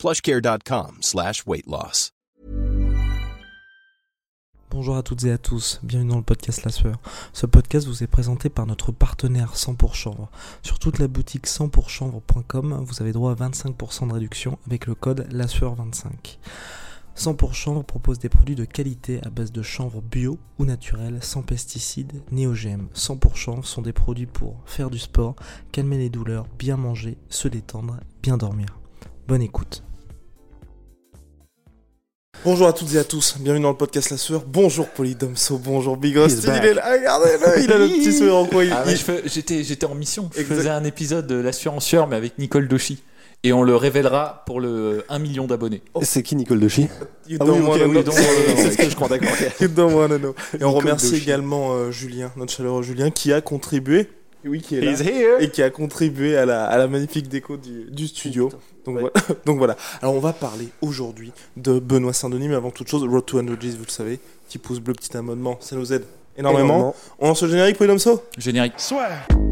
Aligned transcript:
plushcare.com 0.00 0.96
slash 1.02 1.46
weight 1.46 1.66
loss. 1.66 2.12
Bonjour 4.70 4.96
à 4.96 5.02
toutes 5.02 5.24
et 5.24 5.30
à 5.30 5.36
tous, 5.36 5.78
bienvenue 5.82 6.08
dans 6.08 6.16
le 6.16 6.22
podcast 6.22 6.64
La 6.64 6.70
Sueur. 6.70 6.96
Ce 7.34 7.44
podcast 7.44 7.86
vous 7.86 8.02
est 8.02 8.06
présenté 8.06 8.48
par 8.48 8.64
notre 8.64 8.92
partenaire 8.92 9.56
100 9.56 9.74
pour 9.74 9.94
chanvre. 9.94 10.30
Sur 10.62 10.78
toute 10.78 11.00
la 11.00 11.06
boutique 11.06 11.46
100pourchanvre.com, 11.46 12.82
vous 12.82 13.02
avez 13.02 13.12
droit 13.12 13.32
à 13.32 13.34
25% 13.34 14.08
de 14.08 14.14
réduction 14.14 14.58
avec 14.66 14.86
le 14.86 14.94
code 14.94 15.26
La 15.32 15.46
Sueur 15.46 15.74
25 15.74 16.38
100 17.14 17.34
pour 17.34 17.52
chanvre 17.54 17.82
propose 17.82 18.18
des 18.18 18.30
produits 18.30 18.54
de 18.54 18.64
qualité 18.64 19.20
à 19.26 19.28
base 19.28 19.52
de 19.52 19.60
chanvre 19.60 20.00
bio 20.00 20.38
ou 20.58 20.64
naturel, 20.64 21.18
sans 21.20 21.42
pesticides 21.42 22.22
ni 22.32 22.46
OGM. 22.46 22.86
100 22.94 23.18
pour 23.18 23.36
chanvre 23.36 23.66
sont 23.66 23.82
des 23.82 23.92
produits 23.92 24.24
pour 24.24 24.62
faire 24.64 24.88
du 24.88 24.98
sport, 24.98 25.36
calmer 25.72 25.98
les 25.98 26.08
douleurs, 26.08 26.46
bien 26.58 26.78
manger, 26.78 27.18
se 27.28 27.48
détendre, 27.48 28.00
bien 28.22 28.38
dormir. 28.38 28.78
Bonne 29.28 29.42
écoute. 29.42 29.84
Bonjour 32.44 32.66
à 32.68 32.72
toutes 32.72 32.94
et 32.94 32.98
à 32.98 33.04
tous, 33.04 33.36
bienvenue 33.38 33.62
dans 33.64 33.70
le 33.70 33.76
podcast 33.76 34.10
La 34.10 34.16
Sueur. 34.16 34.42
Bonjour 34.46 34.88
Polydomso, 34.88 35.58
bonjour 35.58 35.96
Bigos. 35.98 36.28
Il 36.28 36.48
est 36.48 36.74
là, 36.74 36.84
regardez-le, 36.96 37.62
il 37.64 37.70
a 37.72 37.76
le 37.78 37.86
petit 37.88 38.12
sourire 38.14 38.36
en 38.36 38.46
coin. 38.46 38.64
Il- 38.64 38.72
Ah 38.72 38.84
ouais, 38.86 38.94
j'étais, 39.26 39.62
j'étais 39.62 39.84
en 39.84 39.94
mission. 39.94 40.30
Je 40.34 40.40
Exact. 40.40 40.54
faisais 40.56 40.70
un 40.70 40.84
épisode 40.84 41.26
de 41.26 41.34
l'assurenceur, 41.34 42.06
mais 42.06 42.16
avec 42.16 42.38
Nicole 42.38 42.66
Doshi. 42.66 43.02
Et 43.42 43.52
on 43.54 43.62
le 43.62 43.74
révélera 43.76 44.42
pour 44.46 44.60
le 44.60 45.04
1 45.08 45.18
million 45.18 45.46
d'abonnés. 45.46 45.82
C'est 46.02 46.22
qui 46.22 46.36
Nicole 46.36 46.62
you 46.62 46.68
Ah 47.40 47.44
oui, 47.44 47.58
oui, 47.62 47.80
euh, 47.80 48.02
C'est 48.56 48.70
ce 48.72 48.76
que 48.76 48.90
je 48.90 48.94
crois, 48.94 49.08
d'accord. 49.08 49.30
You 49.60 49.68
don't 49.68 49.92
wanna 49.94 50.18
know. 50.18 50.34
Et 50.58 50.64
on 50.64 50.68
Nicole 50.68 50.82
remercie 50.82 51.10
Doshi. 51.12 51.22
également 51.22 51.72
euh, 51.72 51.90
Julien, 51.90 52.32
notre 52.36 52.52
chaleureux 52.52 52.82
Julien, 52.82 53.10
qui 53.10 53.32
a 53.32 53.40
contribué, 53.40 54.08
oui, 54.44 54.60
qui 54.60 54.76
est 54.76 54.80
là, 54.80 54.90
He's 54.92 55.00
here. 55.00 55.36
et 55.40 55.50
qui 55.50 55.62
a 55.62 55.70
contribué 55.70 56.36
à 56.36 56.46
la, 56.46 56.64
à 56.66 56.78
la 56.78 56.86
magnifique 56.88 57.28
déco 57.28 57.56
du, 57.56 57.90
du 57.90 58.06
studio. 58.08 58.50
Donc, 58.86 58.96
Ouais. 58.96 59.00
voilà. 59.02 59.12
Donc 59.46 59.58
voilà. 59.58 59.76
Alors 60.02 60.14
on 60.14 60.20
va 60.20 60.32
parler 60.32 60.68
aujourd'hui 60.80 61.32
de 61.56 61.78
Benoît 61.78 62.12
Saint-Denis, 62.12 62.48
mais 62.48 62.54
avant 62.54 62.70
toute 62.70 62.88
chose, 62.88 63.04
Road 63.06 63.26
to 63.26 63.38
Energies, 63.38 63.76
vous 63.78 63.84
le 63.86 63.90
savez, 63.90 64.18
petit 64.48 64.58
pouce 64.58 64.80
bleu, 64.80 64.94
petit 64.94 65.14
amendement, 65.16 65.58
ça 65.60 65.76
nous 65.76 65.92
aide 65.92 66.04
énormément. 66.36 66.94
On 67.18 67.28
lance 67.28 67.42
le 67.42 67.48
générique 67.50 67.76
Polydomso? 67.76 68.22
Générique. 68.38 68.74
Alors 68.78 69.49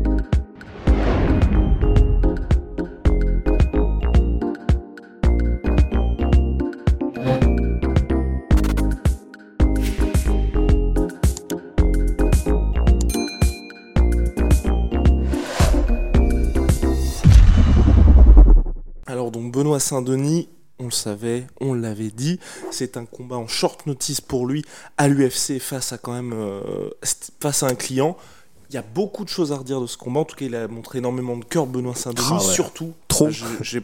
Saint-Denis, 19.88 20.48
on 20.78 20.84
le 20.84 20.90
savait, 20.90 21.46
on 21.60 21.72
l'avait 21.72 22.10
dit, 22.10 22.38
c'est 22.70 22.98
un 22.98 23.06
combat 23.06 23.36
en 23.36 23.46
short 23.48 23.86
notice 23.86 24.20
pour 24.20 24.46
lui 24.46 24.62
à 24.98 25.08
l'UFC 25.08 25.58
face 25.60 25.92
à 25.94 25.98
quand 25.98 26.12
même 26.12 26.32
euh, 26.34 26.90
face 27.40 27.62
à 27.62 27.68
un 27.68 27.74
client. 27.74 28.16
Il 28.70 28.74
y 28.74 28.76
a 28.76 28.82
beaucoup 28.82 29.24
de 29.24 29.30
choses 29.30 29.50
à 29.50 29.56
redire 29.56 29.80
de 29.80 29.86
ce 29.86 29.96
combat. 29.96 30.20
En 30.20 30.24
tout 30.26 30.36
cas, 30.36 30.44
il 30.44 30.54
a 30.54 30.68
montré 30.68 30.98
énormément 30.98 31.38
de 31.38 31.44
cœur 31.46 31.66
Benoît 31.66 31.94
Saint-Denis, 31.94 32.26
Ah 32.30 32.34
ouais. 32.36 32.52
surtout. 32.52 32.92
Trop. 33.08 33.30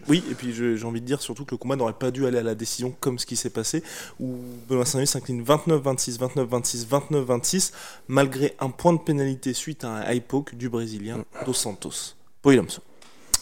oui, 0.08 0.22
et 0.30 0.34
puis 0.34 0.52
j'ai 0.52 0.84
envie 0.84 1.00
de 1.00 1.06
dire 1.06 1.22
surtout 1.22 1.46
que 1.46 1.52
le 1.52 1.56
combat 1.56 1.74
n'aurait 1.74 1.94
pas 1.94 2.10
dû 2.10 2.26
aller 2.26 2.36
à 2.38 2.42
la 2.42 2.54
décision 2.54 2.94
comme 3.00 3.18
ce 3.18 3.24
qui 3.24 3.34
s'est 3.36 3.48
passé, 3.48 3.82
où 4.20 4.36
Benoît 4.68 4.84
Saint-Denis 4.84 5.06
s'incline 5.06 5.42
29-26, 5.42 6.18
29-26, 6.18 6.86
29-26, 6.86 7.72
malgré 8.08 8.54
un 8.60 8.68
point 8.68 8.92
de 8.92 8.98
pénalité 8.98 9.54
suite 9.54 9.84
à 9.84 9.88
un 9.88 10.12
high 10.12 10.22
poke 10.22 10.54
du 10.54 10.68
Brésilien 10.68 11.24
Dos 11.46 11.54
Santos. 11.54 12.14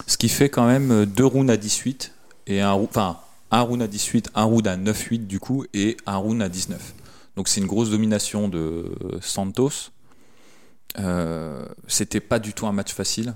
Ce 0.07 0.17
qui 0.17 0.29
fait 0.29 0.49
quand 0.49 0.67
même 0.67 0.91
euh, 0.93 1.07
deux 1.07 1.27
rounds 1.27 1.51
à 1.53 1.57
18. 1.57 2.13
Et 2.47 2.61
un, 2.61 2.73
enfin, 2.73 3.19
un 3.51 3.61
round 3.63 3.83
à 3.83 3.87
18, 3.87 4.31
un 4.35 4.45
round 4.45 4.67
à 4.67 4.77
9-8 4.77 5.27
du 5.27 5.41
coup, 5.41 5.65
et 5.75 5.97
un 6.07 6.17
round 6.17 6.43
à 6.43 6.49
19. 6.49 6.95
Donc 7.37 7.49
c'est 7.49 7.61
une 7.61 7.67
grosse 7.67 7.91
domination 7.91 8.49
de 8.49 8.93
Santos. 9.21 9.91
Euh, 10.99 11.65
C'était 11.87 12.21
pas 12.21 12.39
du 12.39 12.53
tout 12.53 12.67
un 12.67 12.73
match 12.73 12.93
facile. 12.93 13.35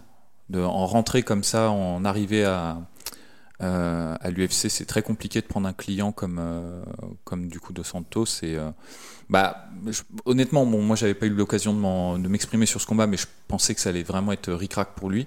De, 0.48 0.60
en 0.60 0.86
rentrer 0.86 1.22
comme 1.24 1.42
ça, 1.42 1.70
en 1.70 2.04
arriver 2.04 2.44
à, 2.44 2.78
euh, 3.62 4.14
à 4.20 4.30
l'UFC, 4.30 4.68
c'est 4.70 4.84
très 4.86 5.02
compliqué 5.02 5.40
de 5.40 5.46
prendre 5.46 5.66
un 5.68 5.72
client 5.72 6.12
comme, 6.12 6.38
euh, 6.40 6.82
comme 7.24 7.48
du 7.48 7.58
coup 7.60 7.72
de 7.72 7.82
Santos. 7.82 8.26
Et, 8.42 8.56
bah, 9.28 9.66
je- 9.86 10.02
honnêtement, 10.24 10.66
bon, 10.66 10.82
moi 10.82 10.94
j'avais 10.96 11.14
pas 11.14 11.26
eu 11.26 11.30
l'occasion 11.30 11.72
de 12.18 12.28
m'exprimer 12.28 12.66
sur 12.66 12.80
ce 12.80 12.86
combat, 12.86 13.06
mais 13.08 13.16
je 13.16 13.26
pensais 13.48 13.74
que 13.74 13.80
ça 13.80 13.88
allait 13.90 14.04
vraiment 14.04 14.32
être 14.32 14.52
ric-rac 14.52 14.90
pour 14.94 15.10
lui. 15.10 15.26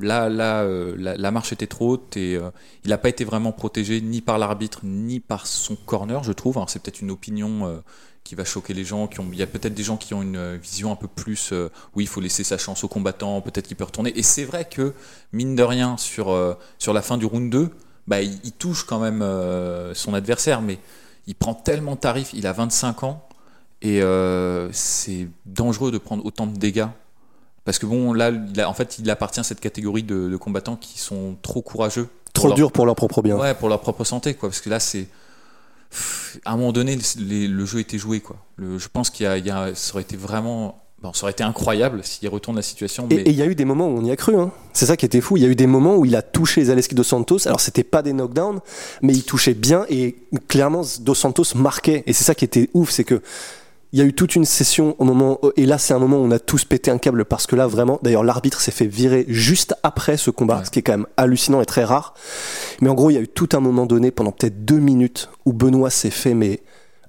Là, 0.00 0.62
euh, 0.62 0.94
la, 0.96 1.30
marche 1.30 1.52
était 1.52 1.66
trop 1.66 1.90
haute 1.90 2.16
et 2.16 2.36
euh, 2.36 2.50
il 2.84 2.90
n'a 2.90 2.98
pas 2.98 3.08
été 3.08 3.24
vraiment 3.24 3.52
protégé 3.52 4.00
ni 4.00 4.20
par 4.20 4.38
l'arbitre 4.38 4.80
ni 4.84 5.20
par 5.20 5.46
son 5.46 5.76
corner, 5.76 6.22
je 6.22 6.32
trouve. 6.32 6.62
C'est 6.68 6.82
peut-être 6.82 7.00
une 7.00 7.10
opinion 7.10 7.66
euh, 7.66 7.78
qui 8.24 8.34
va 8.34 8.44
choquer 8.44 8.74
les 8.74 8.84
gens. 8.84 9.08
Il 9.32 9.38
y 9.38 9.42
a 9.42 9.46
peut-être 9.46 9.74
des 9.74 9.82
gens 9.82 9.96
qui 9.96 10.14
ont 10.14 10.22
une 10.22 10.56
vision 10.56 10.92
un 10.92 10.96
peu 10.96 11.08
plus. 11.08 11.52
oui, 11.94 12.04
il 12.04 12.08
faut 12.08 12.20
laisser 12.20 12.44
sa 12.44 12.58
chance 12.58 12.84
au 12.84 12.88
combattant. 12.88 13.40
Peut-être 13.40 13.66
qu'il 13.68 13.76
peut 13.76 13.84
retourner. 13.84 14.16
Et 14.18 14.22
c'est 14.22 14.44
vrai 14.44 14.66
que 14.68 14.92
mine 15.32 15.56
de 15.56 15.62
rien 15.62 15.96
sur 15.96 16.32
la 16.32 17.02
fin 17.02 17.16
du 17.16 17.26
round 17.26 17.50
2, 17.50 17.70
bah, 18.06 18.20
il, 18.22 18.52
touche 18.52 18.84
quand 18.84 18.98
même 18.98 19.24
son 19.94 20.14
adversaire, 20.14 20.60
mais 20.60 20.78
il 21.26 21.34
prend 21.34 21.54
tellement 21.54 21.94
de 21.94 22.00
tarif. 22.00 22.30
Il 22.34 22.46
a 22.46 22.52
25 22.52 23.04
ans 23.04 23.26
et 23.80 24.02
c'est 24.72 25.28
dangereux 25.46 25.90
de 25.90 25.98
prendre 25.98 26.24
autant 26.26 26.46
de 26.46 26.58
dégâts. 26.58 26.88
Parce 27.64 27.78
que 27.78 27.86
bon, 27.86 28.12
là, 28.12 28.30
il 28.30 28.60
a- 28.60 28.68
en 28.68 28.74
fait, 28.74 28.98
il 28.98 29.10
appartient 29.10 29.40
à 29.40 29.44
cette 29.44 29.60
catégorie 29.60 30.02
de, 30.02 30.28
de 30.28 30.36
combattants 30.36 30.76
qui 30.76 30.98
sont 30.98 31.36
trop 31.42 31.60
courageux. 31.62 32.08
Trop 32.32 32.48
leur- 32.48 32.56
dur 32.56 32.72
pour 32.72 32.86
leur 32.86 32.94
propre 32.94 33.20
bien. 33.22 33.36
Ouais, 33.36 33.54
pour 33.54 33.68
leur 33.68 33.80
propre 33.80 34.04
santé, 34.04 34.34
quoi. 34.34 34.48
Parce 34.48 34.60
que 34.60 34.70
là, 34.70 34.80
c'est. 34.80 35.06
À 36.44 36.52
un 36.52 36.56
moment 36.56 36.72
donné, 36.72 36.96
le, 36.96 37.02
les- 37.24 37.48
le 37.48 37.64
jeu 37.64 37.80
était 37.80 37.98
joué, 37.98 38.20
quoi. 38.20 38.36
Le- 38.56 38.78
je 38.78 38.88
pense 38.88 39.08
qu'il 39.10 39.24
y 39.24 39.26
a, 39.26 39.38
il 39.38 39.46
y 39.46 39.50
a- 39.50 39.74
ça 39.74 39.94
aurait 39.94 40.02
été 40.02 40.16
vraiment. 40.16 40.82
Bon, 41.00 41.12
ça 41.12 41.22
aurait 41.24 41.30
été 41.32 41.44
incroyable 41.44 42.00
s'il 42.02 42.28
retourne 42.28 42.56
la 42.56 42.62
situation. 42.62 43.06
Et 43.10 43.14
Mais 43.14 43.22
et 43.22 43.30
il 43.30 43.36
y 43.36 43.42
a 43.42 43.46
eu 43.46 43.54
des 43.54 43.64
moments 43.64 43.86
où 43.86 43.96
on 43.98 44.04
y 44.04 44.10
a 44.10 44.16
cru. 44.16 44.34
Hein. 44.36 44.50
C'est 44.72 44.86
ça 44.86 44.96
qui 44.96 45.06
était 45.06 45.20
fou. 45.20 45.36
Il 45.36 45.44
y 45.44 45.46
a 45.46 45.48
eu 45.48 45.54
des 45.54 45.68
moments 45.68 45.96
où 45.96 46.04
il 46.04 46.16
a 46.16 46.22
touché 46.22 46.64
Zaleski 46.64 46.94
dos 46.96 47.04
Santos. 47.04 47.46
Alors 47.46 47.60
c'était 47.60 47.84
pas 47.84 48.02
des 48.02 48.12
knockdowns, 48.12 48.58
mais 49.02 49.12
il 49.12 49.22
touchait 49.22 49.54
bien 49.54 49.86
et 49.88 50.16
clairement 50.48 50.82
dos 51.00 51.14
Santos 51.14 51.44
marquait. 51.54 52.02
Et 52.06 52.12
c'est 52.12 52.24
ça 52.24 52.34
qui 52.34 52.44
était 52.44 52.68
ouf, 52.74 52.90
c'est 52.90 53.04
que 53.04 53.22
il 53.92 53.98
y 53.98 54.02
a 54.02 54.04
eu 54.04 54.12
toute 54.12 54.36
une 54.36 54.44
session 54.44 54.94
au 54.98 55.04
moment 55.04 55.40
et 55.56 55.64
là 55.64 55.78
c'est 55.78 55.94
un 55.94 55.98
moment 55.98 56.18
où 56.18 56.24
on 56.24 56.30
a 56.30 56.38
tous 56.38 56.64
pété 56.64 56.90
un 56.90 56.98
câble 56.98 57.24
parce 57.24 57.46
que 57.46 57.56
là 57.56 57.66
vraiment 57.66 57.98
d'ailleurs 58.02 58.22
l'arbitre 58.24 58.60
s'est 58.60 58.70
fait 58.70 58.86
virer 58.86 59.24
juste 59.28 59.74
après 59.82 60.16
ce 60.18 60.30
combat 60.30 60.58
Ouais. 60.58 60.64
ce 60.66 60.70
qui 60.70 60.80
est 60.80 60.82
quand 60.82 60.92
même 60.92 61.06
hallucinant 61.16 61.60
et 61.62 61.66
très 61.66 61.84
rare 61.84 62.12
mais 62.82 62.90
en 62.90 62.94
gros 62.94 63.08
il 63.10 63.14
y 63.14 63.16
a 63.16 63.20
eu 63.20 63.28
tout 63.28 63.48
un 63.54 63.60
moment 63.60 63.86
donné 63.86 64.10
pendant 64.10 64.32
peut-être 64.32 64.64
deux 64.64 64.78
minutes 64.78 65.30
où 65.46 65.52
Benoît 65.54 65.88
s'est 65.90 66.10
fait 66.10 66.34
mais 66.34 66.60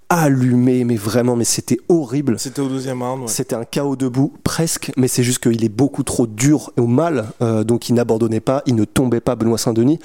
allumé 0.09 0.84
mais 0.84 0.96
vraiment 0.96 1.36
mais 1.36 1.44
c'était 1.44 1.78
horrible 1.88 2.40
C'était 2.40 2.62
au 2.62 2.68
deuxième 2.68 3.02
round. 3.03 3.22
ouais. 3.22 3.28
c'était 3.28 3.56
un 3.56 3.64
chaos 3.64 3.96
debout, 3.96 4.34
presque, 4.44 4.92
mais 4.97 5.08
c'est 5.08 5.24
juste 5.24 5.40
qu'il 5.40 5.64
est 5.64 5.70
beaucoup 5.70 6.03
trop 6.03 6.25
dur 6.28 6.72
au 6.78 6.88
mal, 6.88 7.28
euh, 7.42 7.64
donc 7.64 7.90
il 7.90 7.94
n'abandonnait 7.94 8.40
pas, 8.40 8.64
il 8.66 8.75
ne 8.75 8.86
tombait 8.86 9.19
pas 9.19 9.36
Benoît 9.36 9.58
Saint-Denis. 9.58 10.00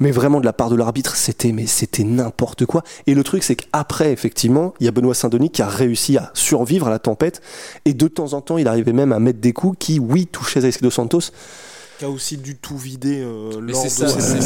Mais 0.00 0.10
vraiment, 0.10 0.40
de 0.40 0.44
la 0.46 0.52
part 0.52 0.70
de 0.70 0.76
l'arbitre, 0.76 1.16
c'était 1.16 1.52
mais 1.52 1.66
c'était 1.66 2.04
n'importe 2.04 2.64
quoi. 2.66 2.82
Et 3.06 3.14
le 3.14 3.22
truc, 3.22 3.42
c'est 3.42 3.56
qu'après, 3.56 4.12
effectivement, 4.12 4.74
il 4.80 4.86
y 4.86 4.88
a 4.88 4.92
Benoît 4.92 5.14
Saint-Denis 5.14 5.50
qui 5.50 5.62
a 5.62 5.68
réussi 5.68 6.16
à 6.16 6.30
survivre 6.34 6.86
à 6.86 6.90
la 6.90 6.98
tempête, 6.98 7.40
et 7.84 7.94
de 7.94 8.08
temps 8.08 8.32
en 8.32 8.40
temps, 8.40 8.58
il 8.58 8.68
arrivait 8.68 8.92
même 8.92 9.12
à 9.12 9.18
mettre 9.18 9.40
des 9.40 9.52
coups 9.52 9.76
qui, 9.78 9.98
oui, 9.98 10.26
touchaient 10.26 10.60
Zaleski 10.62 10.82
dos 10.82 10.90
Santos, 10.90 11.30
Aussi 12.08 12.36
du 12.36 12.56
tout 12.56 12.76
vidé 12.76 13.20
euh, 13.20 13.60
lors 13.60 13.76
c'est 13.76 14.04
de 14.04 14.08
ça, 14.08 14.20
ces 14.20 14.40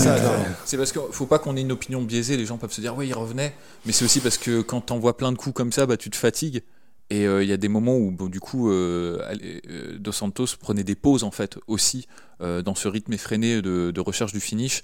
c'est 0.65 0.77
parce 0.77 0.93
qu'il 0.93 1.01
faut 1.11 1.27
pas 1.27 1.39
qu'on 1.39 1.57
ait 1.57 1.63
une 1.63 1.73
opinion 1.73 2.03
biaisée. 2.03 2.37
Les 2.37 2.47
gens 2.47 2.59
peuvent 2.59 2.73
se 2.73 2.81
dire, 2.81 2.97
ouais, 2.97 3.07
il 3.07 3.15
revenait. 3.15 3.55
Mais 3.85 3.93
c'est 3.93 4.05
aussi 4.05 4.21
parce 4.21 4.39
que 4.39 4.61
quand 4.61 4.81
t'envoies 4.81 5.17
plein 5.17 5.33
de 5.33 5.37
coups 5.37 5.55
comme 5.55 5.73
ça, 5.73 5.87
bah, 5.87 5.97
tu 5.97 6.11
te 6.11 6.17
fatigues. 6.17 6.63
Et 7.09 7.27
euh, 7.27 7.43
il 7.43 7.49
y 7.49 7.53
a 7.53 7.57
des 7.57 7.69
moments 7.69 7.97
où, 7.97 8.11
bon, 8.11 8.27
du 8.27 8.41
coup, 8.41 8.71
euh, 8.71 9.21
euh, 9.69 9.99
Dos 9.99 10.13
Santos 10.13 10.47
prenait 10.59 10.83
des 10.83 10.97
pauses, 10.97 11.23
en 11.23 11.31
fait, 11.31 11.59
aussi, 11.67 12.07
dans 12.41 12.75
ce 12.75 12.89
rythme 12.89 13.15
effréné 13.15 13.63
de, 13.63 13.91
de 13.91 14.01
recherche 14.01 14.33
du 14.33 14.41
finish. 14.41 14.83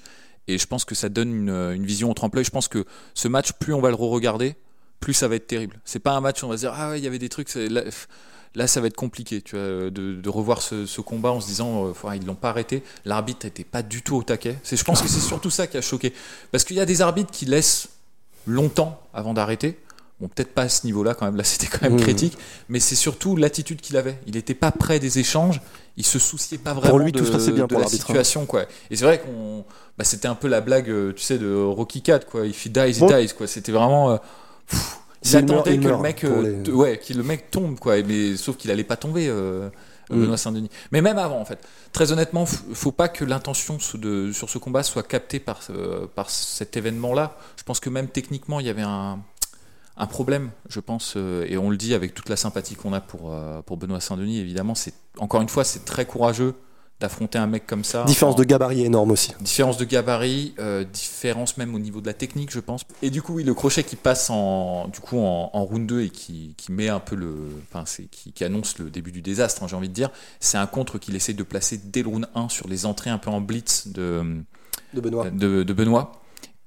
Et 0.48 0.56
je 0.56 0.66
pense 0.66 0.84
que 0.84 0.94
ça 0.94 1.08
donne 1.08 1.34
une, 1.34 1.50
une 1.50 1.84
vision 1.84 2.10
au 2.10 2.14
tremplin. 2.14 2.42
Je 2.42 2.50
pense 2.50 2.68
que 2.68 2.84
ce 3.14 3.28
match, 3.28 3.52
plus 3.52 3.74
on 3.74 3.80
va 3.80 3.90
le 3.90 3.94
re-regarder, 3.94 4.56
plus 5.00 5.12
ça 5.12 5.28
va 5.28 5.36
être 5.36 5.46
terrible. 5.46 5.80
C'est 5.84 5.98
pas 5.98 6.12
un 6.12 6.20
match 6.20 6.42
où 6.42 6.46
on 6.46 6.48
va 6.48 6.56
se 6.56 6.62
dire, 6.62 6.72
ah 6.74 6.90
ouais, 6.90 6.98
il 6.98 7.04
y 7.04 7.06
avait 7.06 7.18
des 7.18 7.28
trucs. 7.28 7.50
Là, 8.54 8.66
ça 8.66 8.80
va 8.80 8.86
être 8.86 8.96
compliqué 8.96 9.40
tu 9.42 9.56
vois, 9.56 9.90
de, 9.90 10.14
de 10.14 10.28
revoir 10.28 10.62
ce, 10.62 10.86
ce 10.86 11.00
combat 11.00 11.30
en 11.30 11.40
se 11.40 11.46
disant 11.46 11.86
euh, 11.86 12.14
ils 12.14 12.24
l'ont 12.26 12.34
pas 12.34 12.50
arrêté. 12.50 12.82
L'arbitre 13.04 13.46
n'était 13.46 13.64
pas 13.64 13.82
du 13.82 14.02
tout 14.02 14.16
au 14.16 14.22
taquet. 14.22 14.56
Je 14.70 14.82
pense 14.84 15.00
que 15.02 15.08
c'est 15.08 15.20
surtout 15.20 15.50
ça 15.50 15.66
qui 15.66 15.76
a 15.76 15.82
choqué. 15.82 16.12
Parce 16.50 16.64
qu'il 16.64 16.76
y 16.76 16.80
a 16.80 16.86
des 16.86 17.00
arbitres 17.02 17.30
qui 17.30 17.46
laissent 17.46 17.88
longtemps 18.46 19.00
avant 19.14 19.34
d'arrêter. 19.34 19.78
Bon, 20.20 20.28
peut-être 20.28 20.54
pas 20.54 20.62
à 20.62 20.68
ce 20.68 20.86
niveau-là 20.86 21.14
quand 21.14 21.24
même. 21.24 21.36
Là, 21.36 21.44
c'était 21.44 21.66
quand 21.66 21.82
même 21.82 21.94
Mmh. 21.94 22.02
critique. 22.02 22.38
Mais 22.68 22.78
c'est 22.78 22.94
surtout 22.94 23.34
l'attitude 23.36 23.80
qu'il 23.80 23.96
avait. 23.96 24.18
Il 24.26 24.34
n'était 24.34 24.54
pas 24.54 24.70
près 24.70 25.00
des 25.00 25.18
échanges. 25.18 25.60
Il 25.96 26.06
se 26.06 26.18
souciait 26.18 26.58
pas 26.58 26.74
vraiment 26.74 26.98
lui, 26.98 27.12
de, 27.12 27.18
tout 27.18 27.26
se 27.26 27.50
bien 27.50 27.64
de 27.64 27.68
pour 27.68 27.80
la 27.80 27.86
hein. 27.86 27.88
situation. 27.88 28.46
Quoi. 28.46 28.66
Et 28.90 28.96
c'est 28.96 29.04
vrai 29.04 29.20
qu'on, 29.20 29.64
bah, 29.98 30.04
c'était 30.04 30.28
un 30.28 30.34
peu 30.36 30.48
la 30.48 30.60
blague, 30.60 30.88
euh, 30.88 31.12
tu 31.12 31.22
sais, 31.22 31.38
de 31.38 31.54
Rocky 31.54 32.02
4. 32.02 32.26
Quoi. 32.26 32.46
If 32.46 32.64
he 32.66 32.68
dies, 32.70 32.98
Bon. 33.00 33.08
he 33.08 33.26
dies. 33.26 33.34
Quoi. 33.34 33.46
C'était 33.46 33.72
vraiment. 33.72 34.12
euh, 34.12 34.16
pff, 34.68 34.98
il 35.24 35.36
attendait 35.36 35.74
il 35.74 35.80
que 35.80 35.88
le 35.88 35.96
mec, 35.98 36.24
euh, 36.24 36.62
les- 36.64 36.70
ouais, 36.72 36.98
que 36.98 37.12
le 37.14 37.22
mec 37.22 37.50
tombe, 37.50 37.78
quoi. 37.78 38.02
Mais 38.02 38.36
sauf 38.36 38.56
qu'il 38.56 38.70
allait 38.70 38.84
pas 38.84 38.96
tomber. 38.96 39.26
euh, 39.28 39.68
Mm. 40.10 40.20
Benoît 40.20 40.36
Saint-Denis. 40.36 40.68
Mais 40.90 41.00
même 41.00 41.16
avant, 41.16 41.38
en 41.40 41.44
fait. 41.46 41.58
Très 41.92 42.12
honnêtement, 42.12 42.44
faut 42.44 42.92
pas 42.92 43.08
que 43.08 43.24
l'intention 43.24 43.78
sur 43.78 44.50
ce 44.50 44.58
combat 44.58 44.82
soit 44.82 45.04
captée 45.04 45.38
par, 45.38 45.60
euh, 45.70 46.06
par 46.14 46.28
cet 46.28 46.76
événement-là. 46.76 47.36
Je 47.56 47.62
pense 47.62 47.80
que 47.80 47.88
même 47.88 48.08
techniquement, 48.08 48.60
il 48.60 48.66
y 48.66 48.68
avait 48.68 48.82
un, 48.82 49.20
un 49.96 50.06
problème, 50.06 50.50
je 50.68 50.80
pense, 50.80 51.14
euh, 51.16 51.46
et 51.48 51.56
on 51.56 51.70
le 51.70 51.76
dit 51.78 51.94
avec 51.94 52.14
toute 52.14 52.28
la 52.28 52.36
sympathie 52.36 52.74
qu'on 52.74 52.92
a 52.92 53.00
pour, 53.00 53.32
euh, 53.32 53.62
pour 53.62 53.76
Benoît 53.78 54.00
Saint-Denis, 54.00 54.38
évidemment. 54.38 54.74
C'est 54.74 54.92
Encore 55.18 55.40
une 55.40 55.48
fois, 55.48 55.64
c'est 55.64 55.84
très 55.86 56.04
courageux 56.04 56.54
d'affronter 57.02 57.36
un 57.38 57.46
mec 57.46 57.66
comme 57.66 57.84
ça. 57.84 58.04
Différence 58.04 58.34
En- 58.36 58.38
de 58.38 58.44
gabarit 58.44 58.84
énorme 58.84 59.10
aussi. 59.10 59.32
Différence 59.40 59.76
de 59.76 59.84
gabarit, 59.84 60.54
euh, 60.58 60.84
différence 60.84 61.56
même 61.58 61.74
au 61.74 61.78
niveau 61.78 62.00
de 62.00 62.06
la 62.06 62.14
technique, 62.14 62.50
je 62.50 62.60
pense. 62.60 62.82
Et 63.02 63.10
du 63.10 63.20
coup, 63.20 63.34
oui, 63.34 63.44
le 63.44 63.52
crochet 63.54 63.84
qui 63.84 63.96
passe 63.96 64.30
en, 64.30 64.88
du 64.88 65.00
coup, 65.00 65.18
en, 65.18 65.50
en 65.52 65.64
round 65.64 65.86
2 65.86 66.02
et 66.02 66.10
qui, 66.10 66.54
qui 66.56 66.72
met 66.72 66.88
un 66.88 67.00
peu 67.00 67.14
le. 67.16 67.34
Enfin, 67.70 67.84
c'est, 67.86 68.04
qui, 68.04 68.32
qui 68.32 68.44
annonce 68.44 68.78
le 68.78 68.88
début 68.88 69.12
du 69.12 69.20
désastre, 69.20 69.62
hein, 69.62 69.66
j'ai 69.68 69.76
envie 69.76 69.88
de 69.90 69.94
dire. 69.94 70.10
C'est 70.40 70.56
un 70.58 70.66
contre 70.66 70.98
qu'il 70.98 71.14
essaie 71.14 71.34
de 71.34 71.42
placer 71.42 71.78
dès 71.84 72.02
le 72.02 72.08
round 72.08 72.26
1 72.34 72.48
sur 72.48 72.68
les 72.68 72.86
entrées 72.86 73.10
un 73.10 73.18
peu 73.18 73.30
en 73.30 73.40
blitz 73.40 73.88
de, 73.88 74.22
De 74.94 75.00
Benoît. 75.00 75.28
de, 75.30 75.62
de 75.62 75.72
Benoît. 75.72 76.12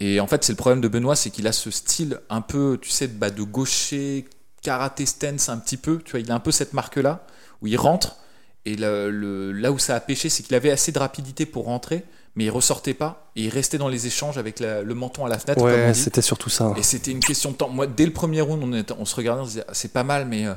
Et 0.01 0.19
en 0.19 0.27
fait, 0.27 0.43
c'est 0.43 0.51
le 0.51 0.57
problème 0.57 0.81
de 0.81 0.89
Benoît, 0.89 1.15
c'est 1.15 1.29
qu'il 1.29 1.47
a 1.47 1.53
ce 1.53 1.71
style 1.71 2.19
un 2.29 2.41
peu, 2.41 2.77
tu 2.81 2.89
sais, 2.89 3.07
bah, 3.07 3.29
de 3.29 3.41
gaucher, 3.43 4.25
karaté 4.61 5.05
stance 5.05 5.47
un 5.47 5.57
petit 5.57 5.77
peu. 5.77 5.99
Tu 6.03 6.11
vois, 6.11 6.19
il 6.19 6.29
a 6.29 6.35
un 6.35 6.39
peu 6.41 6.51
cette 6.51 6.73
marque-là 6.73 7.25
où 7.61 7.67
il 7.67 7.77
rentre. 7.77 8.17
Et 8.65 8.75
le- 8.75 9.09
le- 9.11 9.51
là 9.51 9.71
où 9.71 9.79
ça 9.79 9.95
a 9.95 9.99
pêché, 9.99 10.29
c'est 10.29 10.43
qu'il 10.43 10.55
avait 10.55 10.71
assez 10.71 10.91
de 10.91 10.99
rapidité 10.99 11.45
pour 11.45 11.65
rentrer, 11.65 12.03
mais 12.35 12.45
il 12.45 12.49
ressortait 12.49 12.93
pas. 12.95 13.29
Et 13.35 13.43
il 13.43 13.49
restait 13.49 13.77
dans 13.77 13.87
les 13.89 14.07
échanges 14.07 14.37
avec 14.37 14.59
la- 14.59 14.81
le 14.81 14.93
menton 14.95 15.25
à 15.25 15.29
la 15.29 15.37
fenêtre, 15.37 15.61
comme 15.61 15.69
on 15.69 15.73
Ouais, 15.73 15.91
dit. 15.91 15.99
c'était 15.99 16.21
surtout 16.21 16.49
ça. 16.49 16.73
Et 16.77 16.83
c'était 16.83 17.11
une 17.11 17.19
question 17.19 17.51
de 17.51 17.55
temps. 17.55 17.69
Moi, 17.69 17.85
dès 17.87 18.05
le 18.05 18.13
premier 18.13 18.41
round, 18.41 18.63
on, 18.63 18.73
était- 18.73 18.93
on 18.97 19.05
se 19.05 19.15
regardait, 19.15 19.41
on 19.41 19.45
se 19.45 19.49
disait, 19.51 19.65
Ah, 19.67 19.73
c'est 19.73 19.93
pas 19.93 20.03
mal, 20.03 20.25
mais 20.25 20.47
euh, 20.47 20.53